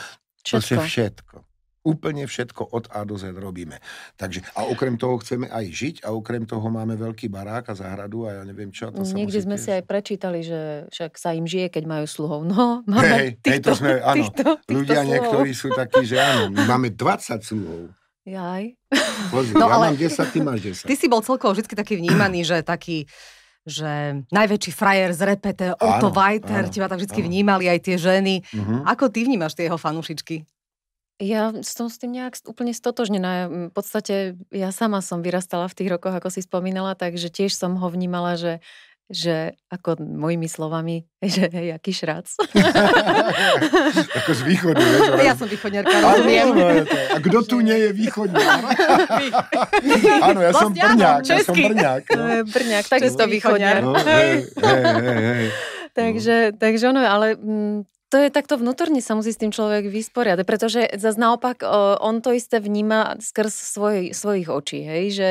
všetko. 0.46 0.82
všetko 0.86 1.36
úplne 1.84 2.24
všetko 2.24 2.72
od 2.72 2.88
A 2.96 3.04
do 3.04 3.20
Z 3.20 3.36
robíme. 3.36 3.84
Takže, 4.16 4.42
a 4.56 4.66
okrem 4.72 4.96
toho 4.96 5.20
chceme 5.20 5.52
aj 5.52 5.66
žiť 5.68 5.96
a 6.08 6.16
okrem 6.16 6.48
toho 6.48 6.64
máme 6.72 6.96
veľký 6.96 7.28
barák 7.28 7.72
a 7.72 7.74
záhradu 7.76 8.26
a 8.26 8.40
ja 8.40 8.44
neviem 8.48 8.72
čo. 8.72 8.90
To 8.90 9.04
Niekde 9.04 9.44
sme 9.44 9.60
tiež... 9.60 9.64
si 9.64 9.70
aj 9.76 9.84
prečítali, 9.84 10.40
že 10.42 10.88
však 10.90 11.12
sa 11.20 11.36
im 11.36 11.44
žije, 11.44 11.68
keď 11.70 11.84
majú 11.86 12.06
sluhov. 12.08 12.48
No, 12.48 12.80
máme 12.92 13.16
hej, 13.20 13.30
týchto, 13.44 13.52
hej, 13.52 13.60
to 13.60 13.72
sme, 13.76 13.92
áno, 14.00 14.16
týchto, 14.16 14.44
týchto 14.64 14.74
ľudia 14.74 15.02
sluhov. 15.04 15.12
niektorí 15.12 15.52
sú 15.52 15.68
takí, 15.76 16.02
že 16.08 16.18
áno, 16.18 16.44
máme 16.56 16.96
20 16.96 17.44
sluhov. 17.44 17.92
Jaj. 18.24 18.64
Pozri, 19.28 19.54
no, 19.60 19.68
ja 19.68 19.76
ale... 19.76 19.86
mám 19.92 19.98
10, 20.00 20.16
ty 20.32 20.40
máš 20.40 20.60
10. 20.88 20.88
Ty 20.88 20.96
si 20.96 21.08
bol 21.12 21.20
celkovo 21.20 21.52
vždy 21.52 21.76
taký 21.76 22.00
vnímaný, 22.00 22.48
že 22.48 22.64
taký 22.64 23.06
že 23.64 24.28
najväčší 24.28 24.72
frajer 24.76 25.16
z 25.16 25.22
repete, 25.24 25.72
Otto 25.80 26.12
Vajter, 26.12 26.68
teba 26.68 26.92
tam 26.92 27.00
vždy 27.00 27.16
vnímali 27.16 27.72
aj 27.72 27.80
tie 27.80 27.96
ženy. 27.96 28.44
Uh-huh. 28.44 28.84
Ako 28.84 29.08
ty 29.08 29.24
vnímaš 29.24 29.56
tie 29.56 29.72
jeho 29.72 29.80
fanušičky? 29.80 30.44
Ja 31.24 31.56
som 31.64 31.88
s 31.88 31.96
tým 31.96 32.20
nejak 32.20 32.36
úplne 32.44 32.76
stotožnená. 32.76 33.48
V 33.48 33.74
podstate 33.74 34.36
ja 34.52 34.76
sama 34.76 35.00
som 35.00 35.24
vyrastala 35.24 35.72
v 35.72 35.78
tých 35.80 35.90
rokoch, 35.96 36.12
ako 36.12 36.28
si 36.28 36.44
spomínala, 36.44 37.00
takže 37.00 37.32
tiež 37.32 37.56
som 37.56 37.80
ho 37.80 37.88
vnímala, 37.88 38.36
že 38.36 38.60
že 39.12 39.60
ako 39.68 40.00
mojimi 40.00 40.48
slovami, 40.48 41.04
že 41.22 41.52
hej, 41.52 41.76
aký 41.76 41.92
šrac. 41.92 42.26
ako 44.24 44.32
z 44.32 44.42
východu. 44.48 44.80
Vieš, 44.80 45.28
ja 45.28 45.36
som 45.36 45.48
východňarka, 45.48 45.96
rozumiem. 46.02 46.48
A 46.88 47.18
kto 47.20 47.40
tu 47.44 47.58
nie 47.60 47.78
je 47.78 47.90
východňar? 47.92 48.62
Áno, 50.28 50.40
ja 50.40 50.52
som 50.56 50.72
Brňák. 50.72 51.22
Ja 51.28 51.40
som 51.44 51.56
Brňák. 51.56 52.04
No. 52.16 52.24
Brňák, 52.48 52.86
takisto 52.90 53.24
východňar. 53.28 53.80
No, 53.84 53.94
hej, 53.94 54.48
hej, 54.50 54.82
hej, 54.84 55.20
hej. 55.20 55.48
Takže, 55.94 56.38
takže 56.58 56.90
ono, 56.90 57.06
ale 57.06 57.38
m, 57.38 57.46
mm, 57.46 57.93
to 58.14 58.22
je 58.22 58.30
takto 58.30 58.62
vnútorne 58.62 59.02
sa 59.02 59.18
musí 59.18 59.34
s 59.34 59.42
tým 59.42 59.50
človek 59.50 59.90
vysporiadať, 59.90 60.46
pretože 60.46 60.86
zase 61.02 61.18
naopak 61.18 61.66
on 61.98 62.22
to 62.22 62.30
isté 62.30 62.62
vníma 62.62 63.18
skrz 63.18 63.50
svoj, 63.50 64.14
svojich 64.14 64.54
očí, 64.54 64.86
hej, 64.86 65.04
že... 65.10 65.30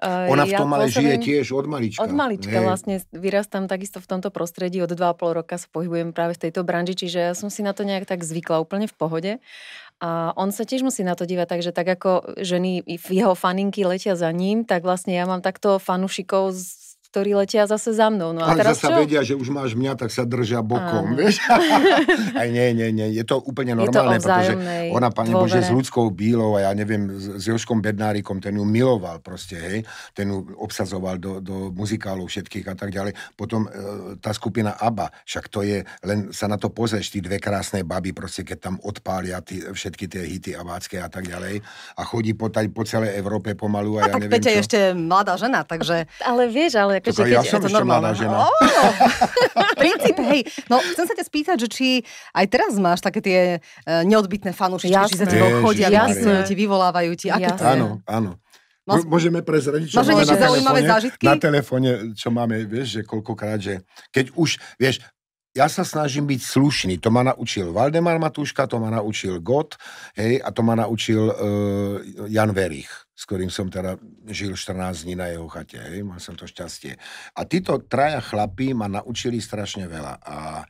Ona 0.00 0.48
v 0.48 0.56
tom 0.56 0.72
ale 0.72 0.88
žije 0.88 1.20
tiež 1.20 1.52
od 1.52 1.68
malička. 1.68 2.00
Od 2.00 2.08
malička 2.16 2.56
hej. 2.56 2.64
vlastne 2.64 2.94
vyrastám 3.12 3.68
takisto 3.68 4.00
v 4.00 4.08
tomto 4.08 4.32
prostredí, 4.32 4.80
od 4.80 4.88
2,5 4.88 5.38
roka 5.44 5.60
sa 5.60 5.68
pohybujem 5.68 6.16
práve 6.16 6.40
v 6.40 6.48
tejto 6.48 6.64
branži, 6.64 6.96
čiže 6.96 7.18
ja 7.20 7.32
som 7.36 7.52
si 7.52 7.60
na 7.60 7.76
to 7.76 7.84
nejak 7.84 8.08
tak 8.08 8.24
zvykla 8.24 8.64
úplne 8.64 8.88
v 8.88 8.96
pohode. 8.96 9.32
A 10.02 10.34
on 10.34 10.50
sa 10.50 10.66
tiež 10.66 10.82
musí 10.82 11.06
na 11.06 11.14
to 11.14 11.28
dívať, 11.28 11.46
takže 11.46 11.70
tak 11.70 11.86
ako 11.86 12.40
ženy, 12.40 12.82
jeho 12.88 13.38
faninky 13.38 13.86
letia 13.86 14.18
za 14.18 14.32
ním, 14.34 14.66
tak 14.66 14.82
vlastne 14.82 15.14
ja 15.14 15.28
mám 15.30 15.44
takto 15.44 15.78
fanušikov 15.78 16.56
z 16.56 16.81
ktorí 17.12 17.36
letia 17.36 17.68
zase 17.68 17.92
za 17.92 18.08
mnou. 18.08 18.32
No 18.32 18.40
a 18.40 18.56
teraz 18.56 18.80
zase 18.80 18.88
čo? 18.88 18.96
vedia, 18.96 19.20
že 19.20 19.36
už 19.36 19.52
máš 19.52 19.76
mňa, 19.76 20.00
tak 20.00 20.08
sa 20.08 20.24
držia 20.24 20.64
bokom, 20.64 21.12
Áno. 21.12 21.20
vieš? 21.20 21.44
Aj 22.40 22.48
nie, 22.48 22.72
nie, 22.72 22.88
nie, 22.88 23.12
je 23.12 23.20
to 23.28 23.36
úplne 23.44 23.76
normálne, 23.76 24.16
je 24.16 24.24
to 24.24 24.32
pretože 24.32 24.52
ona, 24.96 25.12
pani 25.12 25.36
Bože, 25.36 25.60
s 25.60 25.68
ľudskou 25.68 26.08
bílou 26.08 26.56
a 26.56 26.64
ja 26.64 26.72
neviem, 26.72 27.12
s 27.12 27.44
Joškom 27.44 27.84
Bednárikom, 27.84 28.40
ten 28.40 28.56
ju 28.56 28.64
miloval 28.64 29.20
proste, 29.20 29.60
hej, 29.60 29.78
ten 30.16 30.32
ju 30.32 30.56
obsazoval 30.56 31.20
do, 31.20 31.44
do 31.44 31.68
muzikálov 31.68 32.32
všetkých 32.32 32.72
a 32.72 32.74
tak 32.80 32.88
ďalej. 32.88 33.12
Potom 33.36 33.68
e, 33.68 34.16
tá 34.16 34.32
skupina 34.32 34.72
ABBA, 34.80 35.12
však 35.28 35.44
to 35.52 35.60
je, 35.68 35.84
len 36.08 36.32
sa 36.32 36.48
na 36.48 36.56
to 36.56 36.72
pozrieš, 36.72 37.12
tí 37.12 37.20
dve 37.20 37.36
krásne 37.36 37.84
baby, 37.84 38.16
proste, 38.16 38.40
keď 38.40 38.72
tam 38.72 38.74
odpália 38.80 39.44
tí, 39.44 39.60
všetky 39.60 40.08
tie 40.08 40.24
hity 40.24 40.56
abácké 40.56 40.96
a 40.96 41.12
tak 41.12 41.28
ďalej 41.28 41.60
a 41.92 42.02
chodí 42.08 42.32
po, 42.32 42.48
taj, 42.48 42.72
po 42.72 42.88
celej 42.88 43.12
Európe 43.20 43.52
pomalu 43.52 44.00
a, 44.00 44.08
a 44.08 44.08
ja 44.08 44.12
tak 44.16 44.22
neviem 44.24 44.34
Peťa 44.40 44.50
je 44.56 44.58
ešte 44.64 44.78
mladá 44.96 45.36
žena, 45.36 45.60
takže... 45.60 46.08
Ale 46.24 46.48
vieš, 46.48 46.80
ale 46.80 47.01
akože 47.10 47.26
keď 47.26 47.34
ja 47.34 47.42
som 47.42 47.58
je 47.58 47.66
to 47.66 47.70
normálna 47.74 48.14
žena. 48.14 48.46
Oh, 48.46 48.54
princíp, 49.82 50.16
hej. 50.22 50.40
No, 50.70 50.78
chcem 50.78 51.04
sa 51.10 51.14
ťa 51.18 51.24
spýtať, 51.26 51.56
že 51.66 51.68
či 51.68 51.88
aj 52.32 52.46
teraz 52.46 52.78
máš 52.78 53.02
také 53.02 53.18
tie 53.18 53.40
uh, 53.58 54.06
neodbitné 54.06 54.54
fanúšičky, 54.54 55.10
či 55.10 55.18
sa 55.18 55.26
tebou 55.26 55.66
chodia, 55.66 55.90
vypisujú 55.90 56.46
ti, 56.46 56.54
vyvolávajú 56.54 57.12
ti. 57.18 57.26
Aké 57.28 57.50
to 57.58 57.62
je? 57.66 57.72
Áno, 57.74 57.88
áno. 58.06 58.38
Mas... 58.82 59.06
Môžeme 59.06 59.46
prezradiť, 59.46 59.94
čo 59.94 60.02
máme 60.02 60.26
na 60.26 60.34
zaujímavé 60.34 60.80
zážitky? 60.82 61.22
Na 61.22 61.38
telefóne, 61.38 62.18
čo 62.18 62.34
máme, 62.34 62.66
vieš, 62.66 62.98
že 62.98 63.00
koľkokrát, 63.06 63.62
že 63.62 63.86
keď 64.10 64.34
už, 64.34 64.58
vieš, 64.74 64.98
ja 65.52 65.68
sa 65.68 65.84
snažím 65.84 66.24
byť 66.28 66.40
slušný. 66.40 66.94
To 67.04 67.12
ma 67.12 67.22
naučil 67.22 67.70
Valdemar 67.70 68.16
Matúška, 68.16 68.64
to 68.64 68.80
ma 68.80 68.88
naučil 68.88 69.40
Gott, 69.44 69.76
hej, 70.16 70.40
a 70.40 70.48
to 70.48 70.64
ma 70.64 70.76
naučil 70.76 71.28
uh, 71.28 72.00
Jan 72.28 72.52
Verich 72.56 72.90
s 73.22 73.28
ktorým 73.30 73.54
som 73.54 73.70
teda 73.70 73.94
žil 74.34 74.58
14 74.58 75.06
dní 75.06 75.14
na 75.14 75.30
jeho 75.30 75.46
chate, 75.46 75.78
hej, 75.78 76.02
mal 76.02 76.18
som 76.18 76.34
to 76.34 76.42
šťastie. 76.42 76.98
A 77.38 77.46
títo 77.46 77.78
traja 77.86 78.18
chlapí 78.18 78.74
ma 78.74 78.90
naučili 78.90 79.38
strašne 79.38 79.86
veľa. 79.86 80.18
A, 80.26 80.66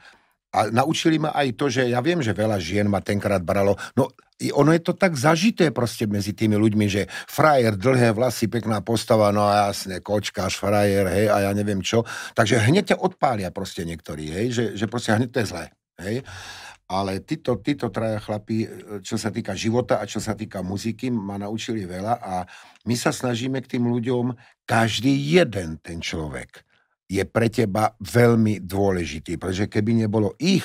a 0.52 0.68
naučili 0.68 1.16
ma 1.16 1.32
aj 1.32 1.48
to, 1.56 1.66
že 1.72 1.88
ja 1.88 2.04
viem, 2.04 2.20
že 2.20 2.36
veľa 2.36 2.60
žien 2.60 2.84
ma 2.86 3.00
tenkrát 3.00 3.40
bralo, 3.40 3.74
no 3.96 4.12
ono 4.52 4.74
je 4.74 4.82
to 4.82 4.98
tak 4.98 5.14
zažité 5.14 5.70
proste 5.70 6.10
medzi 6.10 6.34
tými 6.34 6.58
ľuďmi, 6.58 6.86
že 6.90 7.06
frajer, 7.30 7.78
dlhé 7.78 8.10
vlasy, 8.10 8.50
pekná 8.50 8.82
postava, 8.82 9.30
no 9.30 9.46
jasne, 9.46 10.02
kočkáš, 10.02 10.58
frajer, 10.58 11.06
hej, 11.06 11.26
a 11.30 11.46
ja 11.46 11.50
neviem 11.54 11.78
čo. 11.78 12.02
Takže 12.34 12.58
hneď 12.58 12.94
ťa 12.94 13.06
odpália 13.06 13.54
proste 13.54 13.86
niektorí, 13.86 14.34
hej, 14.34 14.46
že, 14.50 14.64
že 14.74 14.90
proste 14.90 15.14
hneď 15.14 15.30
to 15.30 15.38
je 15.40 15.46
zlé, 15.46 15.64
hej 16.02 16.26
ale 16.92 17.24
títo, 17.24 17.56
títo 17.64 17.88
traja 17.88 18.20
chlapí, 18.20 18.68
čo 19.00 19.16
sa 19.16 19.32
týka 19.32 19.56
života 19.56 19.96
a 19.96 20.04
čo 20.04 20.20
sa 20.20 20.36
týka 20.36 20.60
muziky, 20.60 21.08
ma 21.08 21.40
naučili 21.40 21.88
veľa 21.88 22.20
a 22.20 22.44
my 22.84 22.92
sa 22.92 23.08
snažíme 23.08 23.64
k 23.64 23.78
tým 23.78 23.88
ľuďom, 23.88 24.36
každý 24.68 25.08
jeden 25.08 25.80
ten 25.80 26.04
človek 26.04 26.60
je 27.12 27.24
pre 27.28 27.52
teba 27.52 27.92
veľmi 28.00 28.64
dôležitý, 28.64 29.36
pretože 29.36 29.68
keby 29.68 30.08
nebolo 30.08 30.32
ich, 30.40 30.64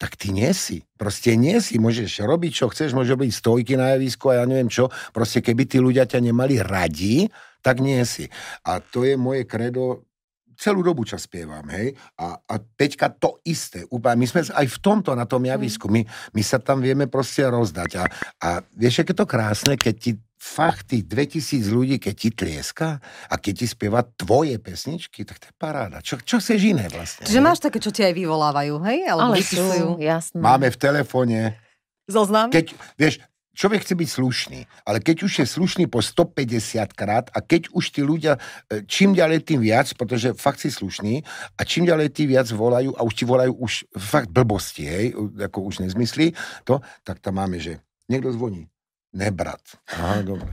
tak 0.00 0.16
ty 0.16 0.34
nie 0.34 0.50
si. 0.56 0.82
Proste 0.96 1.36
nie 1.36 1.60
si. 1.60 1.76
Môžeš 1.76 2.24
robiť, 2.24 2.52
čo 2.56 2.66
chceš, 2.72 2.96
môže 2.96 3.14
byť 3.14 3.30
stojky 3.30 3.76
na 3.76 3.94
javisku 3.94 4.32
a 4.32 4.42
ja 4.42 4.44
neviem 4.48 4.72
čo. 4.72 4.88
Proste 5.12 5.44
keby 5.44 5.68
tí 5.68 5.76
ľudia 5.76 6.08
ťa 6.08 6.24
nemali 6.24 6.58
radi, 6.58 7.28
tak 7.60 7.84
nie 7.84 8.00
si. 8.08 8.26
A 8.64 8.80
to 8.80 9.04
je 9.04 9.20
moje 9.20 9.44
kredo 9.44 10.08
celú 10.56 10.80
dobu, 10.84 11.04
čo 11.04 11.20
spievam, 11.20 11.64
hej. 11.72 11.92
A, 12.20 12.36
a 12.36 12.54
teďka 12.60 13.12
to 13.12 13.40
isté. 13.44 13.84
My 13.92 14.26
sme 14.28 14.44
aj 14.44 14.66
v 14.68 14.78
tomto, 14.80 15.12
na 15.16 15.28
tom 15.28 15.44
javisku, 15.44 15.88
my, 15.88 16.04
my 16.32 16.42
sa 16.44 16.60
tam 16.60 16.84
vieme 16.84 17.08
proste 17.08 17.44
rozdať. 17.44 17.90
A, 18.00 18.04
a 18.40 18.48
vieš, 18.76 19.04
aké 19.04 19.12
to 19.12 19.24
krásne, 19.24 19.76
keď 19.76 19.94
ti 19.96 20.10
fakt 20.40 20.96
tých 20.96 21.04
2000 21.04 21.68
ľudí, 21.68 21.96
keď 22.00 22.14
ti 22.16 22.30
tlieska 22.32 22.96
a 23.28 23.34
keď 23.36 23.54
ti 23.60 23.66
spieva 23.68 24.00
tvoje 24.00 24.56
pesničky, 24.56 25.28
tak 25.28 25.36
to 25.36 25.52
je 25.52 25.54
paráda. 25.60 26.00
Čo, 26.00 26.16
čo 26.24 26.40
chceš 26.40 26.64
iné 26.64 26.88
vlastne? 26.88 27.28
Čiže 27.28 27.44
máš 27.44 27.60
také, 27.60 27.76
čo 27.76 27.92
ti 27.92 28.00
aj 28.00 28.16
vyvolávajú, 28.16 28.80
hej? 28.88 29.04
Alebo 29.04 29.36
Ale 29.36 29.44
sú, 29.44 30.00
jasné. 30.00 30.40
Máme 30.40 30.72
v 30.72 30.78
telefóne 30.80 31.60
Zoznam? 32.08 32.48
Keď, 32.48 32.72
vieš, 32.96 33.20
Človek 33.50 33.82
chce 33.84 33.92
byť 33.98 34.08
slušný, 34.08 34.60
ale 34.88 35.04
keď 35.04 35.26
už 35.26 35.32
je 35.42 35.46
slušný 35.46 35.84
po 35.90 36.00
150 36.00 36.96
krát 36.96 37.28
a 37.34 37.44
keď 37.44 37.68
už 37.76 37.92
tí 37.92 38.00
ľudia 38.00 38.40
e, 38.72 38.86
čím 38.88 39.12
ďalej 39.12 39.42
tým 39.42 39.60
viac, 39.60 39.90
pretože 40.00 40.32
fakt 40.32 40.64
si 40.64 40.72
slušný 40.72 41.20
a 41.58 41.60
čím 41.68 41.84
ďalej 41.84 42.08
tí 42.08 42.24
viac 42.24 42.48
volajú 42.48 42.96
a 42.96 43.04
už 43.04 43.12
ti 43.12 43.24
volajú 43.28 43.52
už 43.60 43.90
fakt 44.00 44.32
blbosti, 44.32 44.88
hej, 44.88 45.06
ako 45.44 45.66
už 45.66 45.84
nezmyslí 45.84 46.32
to, 46.64 46.80
tak 47.04 47.20
tam 47.20 47.36
máme, 47.36 47.60
že 47.60 47.84
niekto 48.08 48.32
zvoní. 48.32 48.70
Nebrat. 49.10 49.62
Aha, 49.90 50.22
dobre. 50.22 50.46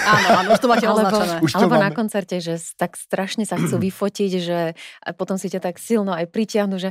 Áno, 0.00 0.28
áno, 0.42 0.48
už 0.56 0.60
to 0.60 0.66
máte 0.66 0.86
alebo, 0.88 1.06
označené. 1.06 1.38
Už 1.44 1.52
to 1.54 1.58
alebo 1.62 1.76
máme. 1.78 1.86
na 1.86 1.90
koncerte, 1.94 2.36
že 2.42 2.58
tak 2.74 2.98
strašne 2.98 3.46
sa 3.46 3.54
chcú 3.54 3.76
vyfotiť, 3.86 4.32
že 4.42 4.74
a 4.74 5.08
potom 5.14 5.38
si 5.38 5.46
ťa 5.46 5.60
tak 5.62 5.78
silno 5.78 6.10
aj 6.10 6.26
pritiahnu, 6.32 6.80
že 6.80 6.90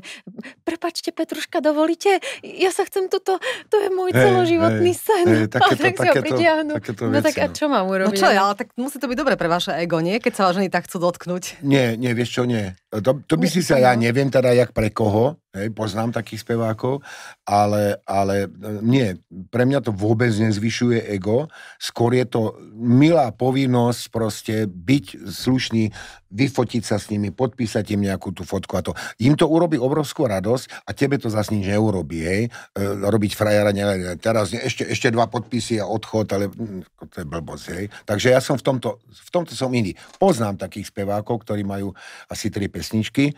prepačte 0.64 1.12
Petruška, 1.12 1.60
dovolíte? 1.60 2.24
Ja 2.40 2.72
sa 2.72 2.88
chcem 2.88 3.12
toto, 3.12 3.42
to 3.68 3.76
je 3.82 3.90
môj 3.92 4.16
hey, 4.16 4.24
celoživotný 4.30 4.92
hey, 4.96 5.04
sen. 5.04 5.26
Hey, 5.28 5.46
takéto, 5.52 5.82
a 5.82 5.86
tak 5.92 5.96
si 6.00 6.08
ho 6.08 6.16
pritiahnu. 6.16 6.74
Takéto 6.80 7.02
no 7.10 7.20
tak 7.20 7.36
a 7.36 7.48
čo 7.52 7.66
mám 7.68 7.86
urobiť? 7.90 8.16
No 8.16 8.20
čo, 8.20 8.28
ale 8.30 8.54
tak 8.56 8.68
musí 8.80 8.96
to 9.02 9.12
byť 9.12 9.18
dobre 9.18 9.36
pre 9.36 9.52
vaše 9.52 9.76
ego, 9.76 10.00
nie? 10.00 10.24
Keď 10.24 10.34
sa 10.40 10.42
vás 10.48 10.56
ženy 10.56 10.72
tak 10.72 10.88
chcú 10.88 11.04
dotknúť. 11.04 11.60
Nie, 11.66 12.00
nie, 12.00 12.16
vieš 12.16 12.40
čo, 12.40 12.44
nie. 12.48 12.78
To, 12.96 13.20
to 13.20 13.36
by 13.36 13.48
si 13.52 13.60
sa, 13.60 13.76
ja 13.76 13.92
neviem 14.00 14.32
teda, 14.32 14.56
jak 14.56 14.72
pre 14.72 14.94
koho, 14.94 15.36
hej, 15.60 15.70
poznám 15.76 16.16
takých 16.16 16.42
spevákov, 16.48 17.04
ale, 17.44 18.00
ale 18.08 18.46
e, 18.46 18.80
nie, 18.82 19.08
pre 19.52 19.68
mňa 19.68 19.86
to 19.86 19.92
vôbec 19.92 20.32
nezvyšuje 20.32 21.12
ego, 21.12 21.52
skôr 21.78 22.16
je 22.16 22.26
to 22.26 22.56
milá 22.80 23.30
povinnosť 23.36 24.02
proste 24.10 24.56
byť 24.66 25.28
slušný, 25.28 25.92
vyfotiť 26.30 26.84
sa 26.86 27.02
s 27.02 27.10
nimi, 27.10 27.34
podpísať 27.34 27.98
im 27.98 28.06
nejakú 28.06 28.30
tú 28.32 28.46
fotku 28.46 28.78
a 28.78 28.86
to. 28.86 28.94
Im 29.20 29.34
to 29.34 29.50
urobí 29.50 29.82
obrovskú 29.82 30.30
radosť 30.30 30.86
a 30.86 30.94
tebe 30.94 31.18
to 31.18 31.28
zase 31.28 31.52
nič 31.52 31.74
neurobí, 31.74 32.20
hej, 32.22 32.42
e, 32.48 32.80
robiť 33.04 33.32
frajera, 33.34 33.74
ne, 33.74 34.16
teraz 34.22 34.54
ešte, 34.54 34.86
ešte 34.86 35.10
dva 35.10 35.26
podpisy 35.28 35.82
a 35.82 35.90
odchod, 35.90 36.30
ale 36.32 36.48
hm, 36.48 36.86
to 37.10 37.16
je 37.22 37.26
blbosť, 37.26 37.66
hej. 37.76 37.86
Takže 38.06 38.28
ja 38.30 38.40
som 38.40 38.56
v 38.56 38.64
tomto, 38.64 39.02
v 39.10 39.30
tomto 39.34 39.58
som 39.58 39.74
iný. 39.74 39.98
Poznám 40.22 40.62
takých 40.62 40.94
spevákov, 40.94 41.44
ktorí 41.44 41.66
majú 41.66 41.92
asi 42.30 42.54
tri 42.54 42.70
pesničky 42.70 43.34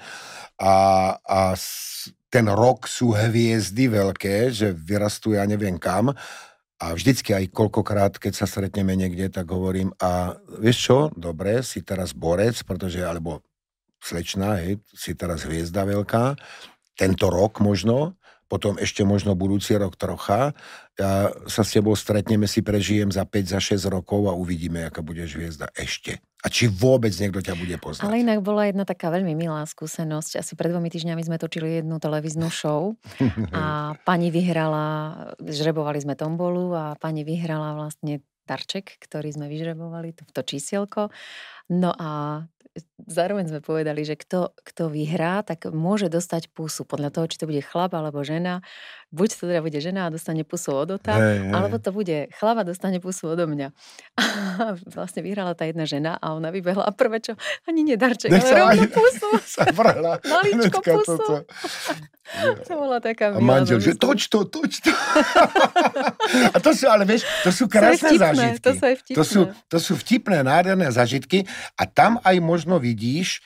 a, 0.61 0.75
a 1.17 1.41
ten 2.29 2.45
rok 2.45 2.85
sú 2.85 3.17
hviezdy 3.17 3.89
veľké, 3.89 4.53
že 4.53 4.71
vyrastú 4.71 5.33
ja 5.33 5.43
neviem 5.49 5.81
kam. 5.81 6.13
A 6.81 6.97
vždycky 6.97 7.33
aj 7.33 7.53
koľkokrát, 7.53 8.17
keď 8.17 8.33
sa 8.33 8.45
stretneme 8.49 8.97
niekde, 8.97 9.29
tak 9.29 9.49
hovorím, 9.49 9.93
a 10.01 10.33
vieš 10.57 10.89
čo, 10.89 10.97
dobre, 11.13 11.61
si 11.61 11.85
teraz 11.85 12.13
borec, 12.13 12.57
pretože, 12.65 13.01
alebo 13.05 13.45
slečná, 14.01 14.57
hej, 14.65 14.81
si 14.89 15.13
teraz 15.13 15.45
hviezda 15.45 15.85
veľká, 15.85 16.33
tento 16.97 17.29
rok 17.29 17.61
možno, 17.61 18.17
potom 18.51 18.75
ešte 18.75 19.07
možno 19.07 19.31
budúci 19.31 19.79
rok 19.79 19.95
trocha. 19.95 20.51
Ja 20.99 21.31
sa 21.47 21.63
s 21.63 21.71
tebou 21.71 21.95
stretneme, 21.95 22.51
si 22.51 22.59
prežijem 22.59 23.07
za 23.07 23.23
5, 23.23 23.47
za 23.47 23.63
6 23.63 23.87
rokov 23.87 24.27
a 24.27 24.35
uvidíme, 24.35 24.83
aká 24.83 24.99
budeš 24.99 25.39
hviezda 25.39 25.71
ešte. 25.71 26.19
A 26.43 26.51
či 26.51 26.67
vôbec 26.67 27.15
niekto 27.15 27.39
ťa 27.39 27.55
bude 27.55 27.79
poznať. 27.79 28.11
Ale 28.11 28.19
inak 28.19 28.43
bola 28.43 28.67
jedna 28.67 28.83
taká 28.83 29.07
veľmi 29.07 29.31
milá 29.39 29.63
skúsenosť. 29.63 30.43
Asi 30.43 30.59
pred 30.59 30.75
dvomi 30.75 30.91
týždňami 30.91 31.23
sme 31.23 31.39
točili 31.39 31.79
jednu 31.79 31.95
televíznu 32.03 32.51
show 32.51 32.99
a 33.55 33.95
pani 34.03 34.27
vyhrala, 34.27 35.15
žrebovali 35.39 36.03
sme 36.03 36.19
tombolu 36.19 36.75
a 36.75 36.85
pani 36.99 37.23
vyhrala 37.23 37.79
vlastne 37.79 38.19
darček, 38.51 38.99
ktorý 38.99 39.31
sme 39.31 39.47
vyžrebovali, 39.47 40.11
to, 40.11 40.27
to 40.27 40.43
čísielko. 40.43 41.07
No 41.71 41.95
a 41.95 42.43
zároveň 43.03 43.51
sme 43.51 43.59
povedali, 43.59 44.07
že 44.07 44.15
kto, 44.15 44.55
kto 44.55 44.87
vyhrá, 44.87 45.43
tak 45.43 45.67
môže 45.71 46.07
dostať 46.07 46.51
pusu. 46.55 46.87
Podľa 46.87 47.09
toho, 47.11 47.25
či 47.27 47.39
to 47.41 47.49
bude 47.49 47.61
chlap 47.65 47.91
alebo 47.91 48.23
žena. 48.23 48.63
Buď 49.11 49.29
to 49.35 49.43
teda 49.43 49.59
bude 49.59 49.75
žena 49.75 50.07
a 50.07 50.09
dostane 50.09 50.47
pusu 50.47 50.71
od 50.71 50.95
Ota, 50.95 51.19
hey, 51.19 51.43
hey. 51.43 51.51
alebo 51.51 51.75
to 51.83 51.91
bude 51.91 52.31
chlap 52.31 52.57
a 52.59 52.63
dostane 52.63 53.03
pusu 53.03 53.27
odo 53.27 53.43
mňa. 53.43 53.75
A 54.61 54.77
vlastne 54.87 55.25
vyhrala 55.25 55.51
tá 55.57 55.65
jedna 55.65 55.89
žena 55.89 56.19
a 56.21 56.37
ona 56.37 56.53
vybehla 56.53 56.85
a 56.85 56.91
prvé 56.93 57.17
čo, 57.17 57.33
ani 57.65 57.81
nedarček, 57.81 58.29
ale 58.29 58.51
rovno 58.51 58.85
pusu. 58.93 59.29
Sa 59.57 59.65
vrhla. 59.73 60.21
Maličko 60.21 60.79
pusu. 60.79 61.17
Toto. 61.17 61.35
To 62.63 62.79
bola 62.79 63.03
taká 63.03 63.35
milá. 63.35 63.43
A 63.43 63.59
manžel, 63.59 63.83
že 63.83 63.91
toč 63.99 64.31
to, 64.31 64.47
toč 64.47 64.79
to. 64.79 64.87
a 66.47 66.57
to 66.63 66.71
sú, 66.71 66.87
ale 66.87 67.03
vieš, 67.03 67.27
to 67.43 67.51
sú 67.51 67.67
krásne 67.67 68.07
to 68.07 68.15
vtipné, 68.15 68.31
zážitky. 68.31 68.63
To 68.63 68.71
sú, 68.71 68.71
to, 69.11 69.23
sú, 69.27 69.39
to 69.67 69.77
sú 69.83 69.93
vtipné, 69.99 70.39
nádherné 70.39 70.87
zážitky 70.95 71.43
a 71.75 71.83
tam 71.83 72.23
aj 72.23 72.39
možno 72.39 72.79
vidíš, 72.79 73.43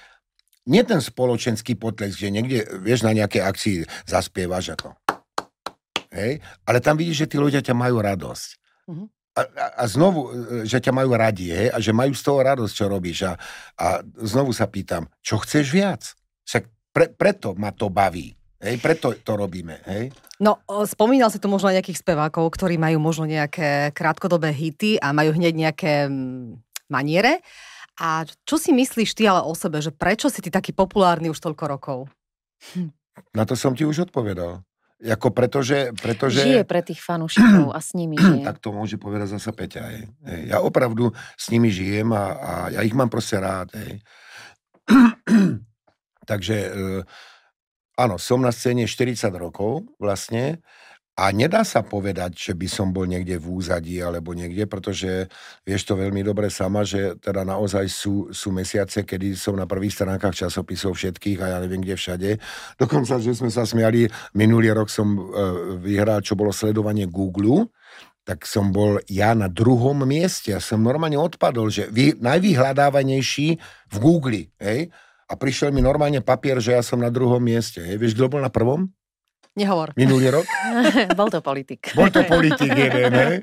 nie 0.70 0.86
ten 0.86 1.02
spoločenský 1.02 1.78
potlesk, 1.78 2.18
že 2.18 2.30
niekde, 2.30 2.62
vieš, 2.82 3.02
na 3.06 3.14
nejakej 3.14 3.42
akcii 3.42 3.76
zaspievaš 4.06 4.78
ako. 4.78 4.94
Hej? 6.16 6.40
Ale 6.64 6.80
tam 6.80 6.96
vidíš, 6.96 7.28
že 7.28 7.30
tí 7.36 7.38
ľudia 7.38 7.60
ťa 7.60 7.76
majú 7.76 8.00
radosť. 8.00 8.50
Uh-huh. 8.88 9.08
A, 9.36 9.42
a, 9.44 9.66
a 9.80 9.84
znovu, 9.92 10.32
že 10.64 10.80
ťa 10.80 10.96
majú 10.96 11.12
radi, 11.12 11.52
hej? 11.52 11.68
a 11.68 11.78
že 11.84 11.92
majú 11.92 12.16
z 12.16 12.24
toho 12.24 12.40
radosť, 12.40 12.74
čo 12.74 12.86
robíš. 12.88 13.28
A, 13.28 13.36
a 13.76 14.00
znovu 14.24 14.56
sa 14.56 14.72
pýtam, 14.72 15.12
čo 15.20 15.36
chceš 15.44 15.76
viac? 15.76 16.16
Však 16.48 16.64
pre, 16.96 17.12
preto 17.12 17.52
ma 17.60 17.76
to 17.76 17.92
baví. 17.92 18.32
Hej, 18.64 18.80
preto 18.80 19.12
to 19.20 19.36
robíme, 19.36 19.84
hej? 19.86 20.16
No, 20.40 20.64
spomínal 20.88 21.28
si 21.28 21.44
tu 21.44 21.52
možno 21.52 21.70
nejakých 21.70 22.00
spevákov, 22.00 22.56
ktorí 22.56 22.80
majú 22.80 23.04
možno 23.04 23.28
nejaké 23.28 23.92
krátkodobé 23.92 24.56
hity 24.56 24.98
a 25.04 25.12
majú 25.12 25.36
hneď 25.36 25.54
nejaké 25.54 26.08
maniere. 26.88 27.44
A 28.00 28.28
čo 28.44 28.60
si 28.60 28.76
myslíš 28.76 29.16
ty 29.16 29.24
ale 29.28 29.44
o 29.44 29.56
sebe, 29.56 29.80
že 29.80 29.92
prečo 29.92 30.28
si 30.28 30.44
ty 30.44 30.52
taký 30.52 30.76
populárny 30.76 31.32
už 31.32 31.40
toľko 31.40 31.64
rokov? 31.68 32.00
Hm. 32.76 32.92
Na 33.32 33.48
to 33.48 33.56
som 33.56 33.72
ti 33.72 33.88
už 33.88 34.12
odpovedal. 34.12 34.64
Jako 34.96 35.36
pretože, 35.36 35.92
pretože... 36.00 36.40
Žije 36.40 36.64
pre 36.64 36.80
tých 36.80 37.04
fanúšikov 37.04 37.76
a 37.76 37.80
s 37.84 37.92
nimi 38.00 38.16
žije. 38.16 38.48
Tak 38.48 38.64
to 38.64 38.72
môže 38.72 38.96
povedať 38.96 39.36
zase 39.36 39.52
Peťa. 39.52 39.82
Hej. 39.92 40.02
Ja 40.48 40.64
opravdu 40.64 41.12
s 41.36 41.52
nimi 41.52 41.68
žijem 41.68 42.16
a, 42.16 42.24
a 42.32 42.52
ja 42.72 42.80
ich 42.80 42.96
mám 42.96 43.12
proste 43.12 43.36
rád. 43.36 43.76
Hej. 43.76 44.00
Takže 46.32 46.56
e, 46.56 46.70
áno, 48.00 48.16
som 48.16 48.40
na 48.40 48.56
scéne 48.56 48.88
40 48.88 49.20
rokov 49.36 49.84
vlastne 50.00 50.64
a 51.16 51.32
nedá 51.32 51.64
sa 51.64 51.80
povedať, 51.80 52.36
že 52.36 52.52
by 52.52 52.68
som 52.68 52.92
bol 52.92 53.08
niekde 53.08 53.40
v 53.40 53.48
úzadí 53.48 54.04
alebo 54.04 54.36
niekde, 54.36 54.68
pretože 54.68 55.32
vieš 55.64 55.88
to 55.88 55.96
veľmi 55.96 56.20
dobre 56.28 56.52
sama, 56.52 56.84
že 56.84 57.16
teda 57.24 57.48
naozaj 57.48 57.88
sú, 57.88 58.36
sú 58.36 58.52
mesiace, 58.52 59.08
kedy 59.08 59.32
som 59.40 59.56
na 59.56 59.64
prvých 59.64 59.96
stránkach 59.96 60.36
časopisov 60.36 61.00
všetkých 61.00 61.40
a 61.40 61.56
ja 61.56 61.58
neviem 61.64 61.80
kde 61.80 61.96
všade. 61.96 62.30
Dokonca, 62.76 63.16
že 63.24 63.32
sme 63.32 63.48
sa 63.48 63.64
smiali, 63.64 64.12
minulý 64.36 64.76
rok 64.76 64.92
som 64.92 65.08
e, 65.16 65.22
vyhral, 65.80 66.20
čo 66.20 66.36
bolo 66.36 66.52
sledovanie 66.52 67.08
Google, 67.08 67.72
tak 68.28 68.44
som 68.44 68.76
bol 68.76 69.00
ja 69.08 69.32
na 69.32 69.48
druhom 69.48 69.96
mieste. 70.04 70.52
Ja 70.52 70.60
som 70.60 70.84
normálne 70.84 71.16
odpadol, 71.16 71.72
že 71.72 71.88
vy, 71.96 72.20
najvyhľadávanejší 72.20 73.48
v 73.88 73.96
Google, 74.04 74.52
hej? 74.60 74.92
A 75.26 75.34
prišiel 75.40 75.72
mi 75.72 75.80
normálne 75.80 76.20
papier, 76.20 76.60
že 76.60 76.76
ja 76.76 76.84
som 76.84 77.02
na 77.02 77.10
druhom 77.10 77.42
mieste. 77.42 77.82
Hej? 77.82 77.98
Vieš, 77.98 78.14
kto 78.14 78.38
bol 78.38 78.42
na 78.46 78.54
prvom? 78.54 78.94
Nehovor. 79.56 79.96
Minulý 79.96 80.36
rok? 80.36 80.46
Bol 81.20 81.32
to 81.32 81.40
politik. 81.40 81.96
Bol 81.96 82.12
to 82.12 82.28
politik 82.28 82.76
jeden, 82.76 83.12
hej? 83.16 83.40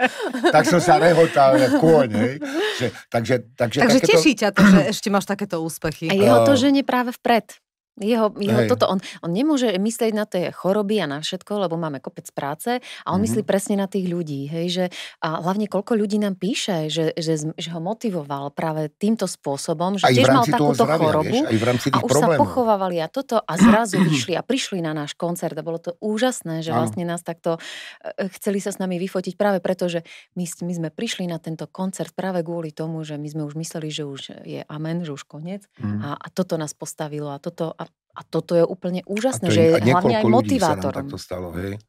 Tak 0.53 0.69
som 0.69 0.77
sa 0.77 1.01
rehotal, 1.01 1.57
kôň, 1.81 2.09
hej? 2.13 2.35
Že, 2.77 2.87
takže, 3.09 3.35
takže, 3.57 3.79
takže 3.81 3.99
takéto... 4.05 4.13
teší 4.21 4.33
ťa 4.37 4.49
to, 4.53 4.61
že 4.61 4.81
ešte 4.93 5.09
máš 5.09 5.25
takéto 5.25 5.57
úspechy. 5.65 6.13
A 6.13 6.15
jeho 6.15 6.45
to 6.45 6.53
ženie 6.53 6.85
práve 6.85 7.17
vpred. 7.17 7.57
Jeho, 8.01 8.33
jeho 8.41 8.65
toto, 8.73 8.89
on, 8.89 9.05
on 9.21 9.31
nemôže 9.31 9.69
myslieť 9.77 10.13
na 10.17 10.25
tie 10.25 10.49
choroby 10.49 11.05
a 11.05 11.07
na 11.07 11.21
všetko, 11.21 11.69
lebo 11.69 11.77
máme 11.77 12.01
kopec 12.01 12.25
práce 12.33 12.81
a 12.81 13.13
on 13.13 13.21
mm-hmm. 13.21 13.23
myslí 13.29 13.43
presne 13.45 13.77
na 13.77 13.85
tých 13.85 14.09
ľudí, 14.09 14.49
hej, 14.49 14.67
že 14.73 14.85
a 15.21 15.45
hlavne 15.45 15.69
koľko 15.69 16.01
ľudí 16.01 16.17
nám 16.17 16.41
píše, 16.41 16.89
že, 16.89 17.13
že, 17.21 17.53
že 17.53 17.69
ho 17.69 17.81
motivoval 17.85 18.49
práve 18.57 18.89
týmto 18.97 19.29
spôsobom, 19.29 20.01
že 20.01 20.09
tiež 20.09 20.33
mal 20.33 20.49
takúto 20.49 20.89
zdravia, 20.89 21.05
chorobu 21.05 21.37
vieš, 21.37 21.53
aj 21.53 21.59
v 21.61 21.67
rámci 21.69 21.87
tých 21.93 22.01
a 22.01 22.07
už 22.07 22.11
problémov. 22.17 22.33
sa 22.33 22.41
pochovávali 22.41 22.97
a 23.05 23.09
toto 23.13 23.37
a 23.45 23.53
zrazu 23.69 24.01
vyšli 24.01 24.33
a 24.41 24.43
prišli 24.43 24.81
na 24.81 24.97
náš 24.97 25.13
koncert 25.13 25.53
a 25.53 25.61
bolo 25.61 25.77
to 25.77 25.93
úžasné, 26.01 26.65
že 26.65 26.73
vlastne 26.73 27.05
nás 27.05 27.21
takto 27.21 27.61
e, 28.01 28.33
chceli 28.41 28.65
sa 28.65 28.73
s 28.73 28.81
nami 28.81 28.97
vyfotiť 28.97 29.37
práve 29.37 29.61
preto, 29.61 29.93
že 29.93 30.01
my, 30.33 30.49
my 30.65 30.73
sme 30.81 30.89
prišli 30.89 31.29
na 31.29 31.37
tento 31.37 31.69
koncert 31.69 32.17
práve 32.17 32.41
kvôli 32.41 32.73
tomu, 32.73 33.05
že 33.05 33.21
my 33.21 33.29
sme 33.29 33.43
už 33.45 33.55
mysleli, 33.61 33.93
že 33.93 34.09
už 34.09 34.21
je 34.49 34.65
amen, 34.65 35.05
že 35.05 35.13
už 35.13 35.29
koniec 35.29 35.69
mm. 35.77 36.01
a, 36.01 36.09
a 36.17 36.27
toto 36.33 36.57
nás 36.57 36.73
postavilo 36.73 37.29
a 37.29 37.37
toto 37.37 37.77
a 37.89 38.21
toto 38.29 38.53
je 38.53 38.65
úplne 38.65 39.01
úžasné, 39.09 39.49
je, 39.49 39.55
že 39.57 39.63
je 39.63 39.73
hlavne 39.89 40.21
aj 40.21 40.25
motivátorom. 40.29 41.09
to 41.09 41.17
stalo, 41.17 41.49
hej. 41.57 41.81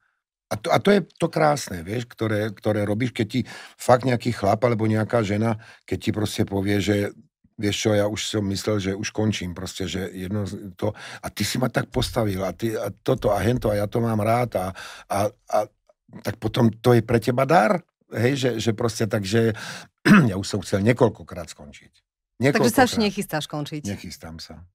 A 0.51 0.55
to, 0.55 0.69
a 0.69 0.77
to 0.77 0.93
je 0.93 1.01
to 1.17 1.27
krásne, 1.33 1.81
vieš, 1.81 2.05
ktoré, 2.05 2.53
ktoré 2.53 2.85
robíš, 2.85 3.11
keď 3.11 3.27
ti 3.27 3.41
fakt 3.75 4.05
nejaký 4.05 4.31
chlap 4.31 4.61
alebo 4.61 4.85
nejaká 4.85 5.25
žena, 5.25 5.57
keď 5.89 5.97
ti 5.97 6.09
proste 6.13 6.43
povie, 6.45 6.77
že 6.77 7.09
vieš 7.57 7.87
čo, 7.87 7.89
ja 7.97 8.05
už 8.05 8.21
som 8.21 8.45
myslel, 8.49 8.77
že 8.77 8.91
už 8.93 9.09
končím 9.13 9.57
proste, 9.57 9.89
že 9.89 10.09
jedno 10.13 10.45
to, 10.77 10.93
a 10.95 11.27
ty 11.33 11.41
si 11.41 11.57
ma 11.57 11.69
tak 11.69 11.89
postavil 11.89 12.41
a, 12.45 12.53
ty, 12.53 12.73
a 12.73 12.89
toto 12.89 13.33
a 13.33 13.41
hento 13.41 13.69
a 13.69 13.77
ja 13.77 13.85
to 13.89 14.01
mám 14.01 14.21
rád 14.21 14.57
a, 14.57 14.65
a, 15.09 15.29
a 15.29 15.59
tak 16.21 16.37
potom 16.37 16.69
to 16.69 16.93
je 16.93 17.01
pre 17.01 17.17
teba 17.17 17.45
dar, 17.45 17.81
hej, 18.13 18.33
že, 18.37 18.49
že 18.61 18.71
proste 18.77 19.09
takže 19.09 19.57
ja 20.29 20.35
už 20.37 20.45
som 20.45 20.59
chcel 20.61 20.85
niekoľkokrát 20.85 21.49
skončiť. 21.49 21.93
Niekoľkokrát. 22.41 22.69
Takže 22.69 22.77
sa 22.77 22.85
už 22.85 23.01
nechystáš 23.01 23.45
končiť. 23.49 23.81
Nechystám 23.89 24.37
sa. 24.37 24.65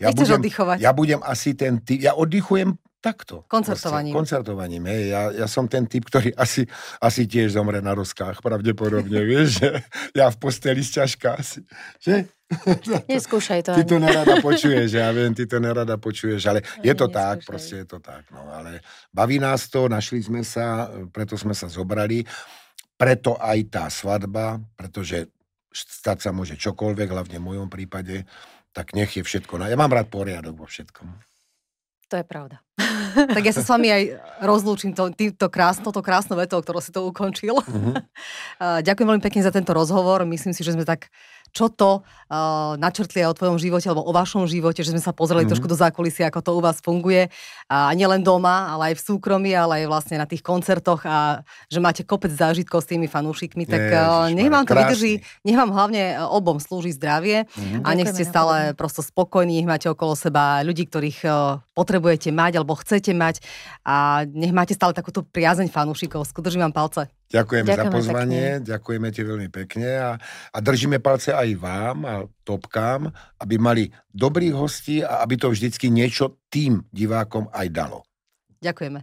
Ja 0.00 0.08
budem, 0.16 0.40
oddychovať? 0.40 0.76
Ja 0.80 0.90
budem 0.96 1.20
asi 1.20 1.52
ten 1.52 1.80
typ, 1.84 2.00
ja 2.00 2.16
oddychujem 2.16 2.76
takto. 3.02 3.42
Koncertovaním. 3.50 4.14
Proste, 4.14 4.38
koncertovaním, 4.38 4.86
hej. 4.86 5.10
Ja, 5.10 5.22
ja 5.44 5.46
som 5.50 5.66
ten 5.66 5.84
typ, 5.90 6.06
ktorý 6.06 6.30
asi, 6.38 6.64
asi 7.02 7.26
tiež 7.26 7.58
zomre 7.58 7.82
na 7.82 7.92
rozkách, 7.98 8.38
pravdepodobne, 8.40 9.20
vieš, 9.30 9.60
že 9.60 9.68
ja 10.14 10.30
v 10.30 10.36
posteli 10.38 10.80
sťažka 10.80 11.36
asi, 11.36 11.66
že? 11.98 12.30
Neskúšaj 13.10 13.60
to. 13.66 13.72
Ty 13.74 13.82
to 13.84 13.96
nerada 13.98 14.38
počuješ, 14.38 14.88
ja 14.94 15.10
viem, 15.10 15.34
ty 15.34 15.44
to 15.50 15.58
nerada 15.58 15.98
počuješ, 15.98 16.40
ale 16.46 16.60
je 16.80 16.94
to 16.94 17.10
tak, 17.10 17.42
proste 17.42 17.82
je 17.82 17.86
to 17.90 17.98
tak, 17.98 18.28
no, 18.30 18.46
ale 18.54 18.80
baví 19.10 19.42
nás 19.42 19.66
to, 19.66 19.90
našli 19.90 20.22
sme 20.22 20.46
sa, 20.46 20.86
preto 21.10 21.34
sme 21.34 21.56
sa 21.56 21.66
zobrali, 21.66 22.22
preto 22.94 23.34
aj 23.40 23.58
tá 23.72 23.84
svadba, 23.90 24.62
pretože 24.78 25.32
stať 25.72 26.28
sa 26.28 26.30
môže 26.30 26.54
čokoľvek, 26.60 27.08
hlavne 27.08 27.36
v 27.40 27.46
mojom 27.56 27.68
prípade, 27.72 28.28
tak 28.72 28.96
nech 28.96 29.12
je 29.16 29.22
všetko. 29.24 29.60
Ja 29.68 29.76
mám 29.76 29.92
rád 29.92 30.08
poriadok 30.08 30.56
vo 30.56 30.66
všetkom. 30.66 31.08
To 32.12 32.20
je 32.20 32.26
pravda. 32.28 32.60
tak 33.36 33.40
ja 33.40 33.52
sa 33.56 33.64
s 33.64 33.72
vami 33.72 33.88
aj 33.88 34.02
rozlúčim 34.44 34.92
to, 34.92 35.08
týmto 35.16 35.48
krásno, 35.48 35.88
to 35.96 36.04
krásnou 36.04 36.36
vetou, 36.36 36.60
ktorou 36.60 36.84
si 36.84 36.92
to 36.92 37.04
ukončil. 37.08 37.56
Uh-huh. 37.72 37.96
Ďakujem 38.60 39.08
veľmi 39.08 39.24
pekne 39.24 39.42
za 39.42 39.50
tento 39.50 39.72
rozhovor. 39.72 40.28
Myslím 40.28 40.52
si, 40.52 40.60
že 40.60 40.76
sme 40.76 40.84
tak 40.84 41.08
čo 41.52 41.68
to 41.68 42.00
uh, 42.00 42.74
načrtli 42.80 43.20
aj 43.20 43.36
o 43.36 43.38
tvojom 43.38 43.58
živote 43.60 43.86
alebo 43.92 44.08
o 44.08 44.12
vašom 44.12 44.48
živote, 44.48 44.80
že 44.80 44.96
sme 44.96 45.04
sa 45.04 45.12
pozreli 45.12 45.44
mm-hmm. 45.44 45.52
trošku 45.52 45.68
do 45.68 45.76
zákulisia, 45.76 46.32
ako 46.32 46.40
to 46.40 46.50
u 46.56 46.60
vás 46.64 46.80
funguje. 46.80 47.28
A 47.68 47.92
nielen 47.92 48.24
doma, 48.24 48.72
ale 48.72 48.92
aj 48.92 48.94
v 48.98 49.04
súkromí, 49.04 49.52
ale 49.52 49.84
aj 49.84 49.92
vlastne 49.92 50.16
na 50.16 50.24
tých 50.24 50.40
koncertoch 50.40 51.04
a 51.04 51.44
že 51.68 51.78
máte 51.78 52.02
kopec 52.08 52.32
zážitkov 52.32 52.82
s 52.82 52.88
tými 52.88 53.04
fanúšikmi, 53.04 53.68
tak 53.68 53.84
uh, 53.92 54.32
nech 54.32 54.48
vám 54.48 54.64
to 54.64 54.72
vydrží, 54.72 55.20
nech 55.44 55.56
vám 55.60 55.70
hlavne 55.76 56.24
obom 56.32 56.56
slúži 56.56 56.96
zdravie 56.96 57.44
mm-hmm. 57.44 57.84
a 57.84 57.88
nech 57.92 58.08
ste 58.10 58.24
stále 58.24 58.72
prosto 58.72 59.04
spokojní, 59.04 59.60
nech 59.60 59.68
máte 59.68 59.92
okolo 59.92 60.16
seba 60.16 60.64
ľudí, 60.64 60.88
ktorých 60.88 61.20
uh, 61.28 61.60
potrebujete 61.76 62.32
mať 62.32 62.64
alebo 62.64 62.80
chcete 62.80 63.12
mať 63.12 63.44
a 63.84 64.24
nech 64.24 64.56
máte 64.56 64.72
stále 64.72 64.96
takúto 64.96 65.20
priazeň 65.20 65.68
fanúšikov. 65.68 66.24
Skudržím 66.24 66.64
vám 66.64 66.72
palce. 66.72 67.12
Ďakujeme, 67.32 67.72
ďakujeme 67.72 67.80
za 67.80 67.84
pozvanie, 67.88 68.44
pekne. 68.60 68.66
ďakujeme 68.68 69.08
ti 69.08 69.20
veľmi 69.24 69.48
pekne 69.48 69.90
a, 69.96 70.10
a 70.52 70.58
držíme 70.60 71.00
palce 71.00 71.32
aj 71.32 71.48
vám 71.56 71.96
a 72.04 72.14
topkám, 72.44 73.08
aby 73.40 73.54
mali 73.56 73.88
dobrých 74.12 74.52
hostí 74.52 75.00
a 75.00 75.24
aby 75.24 75.40
to 75.40 75.48
vždycky 75.48 75.88
niečo 75.88 76.44
tým 76.52 76.84
divákom 76.92 77.48
aj 77.48 77.66
dalo. 77.72 78.04
Ďakujeme. 78.60 79.00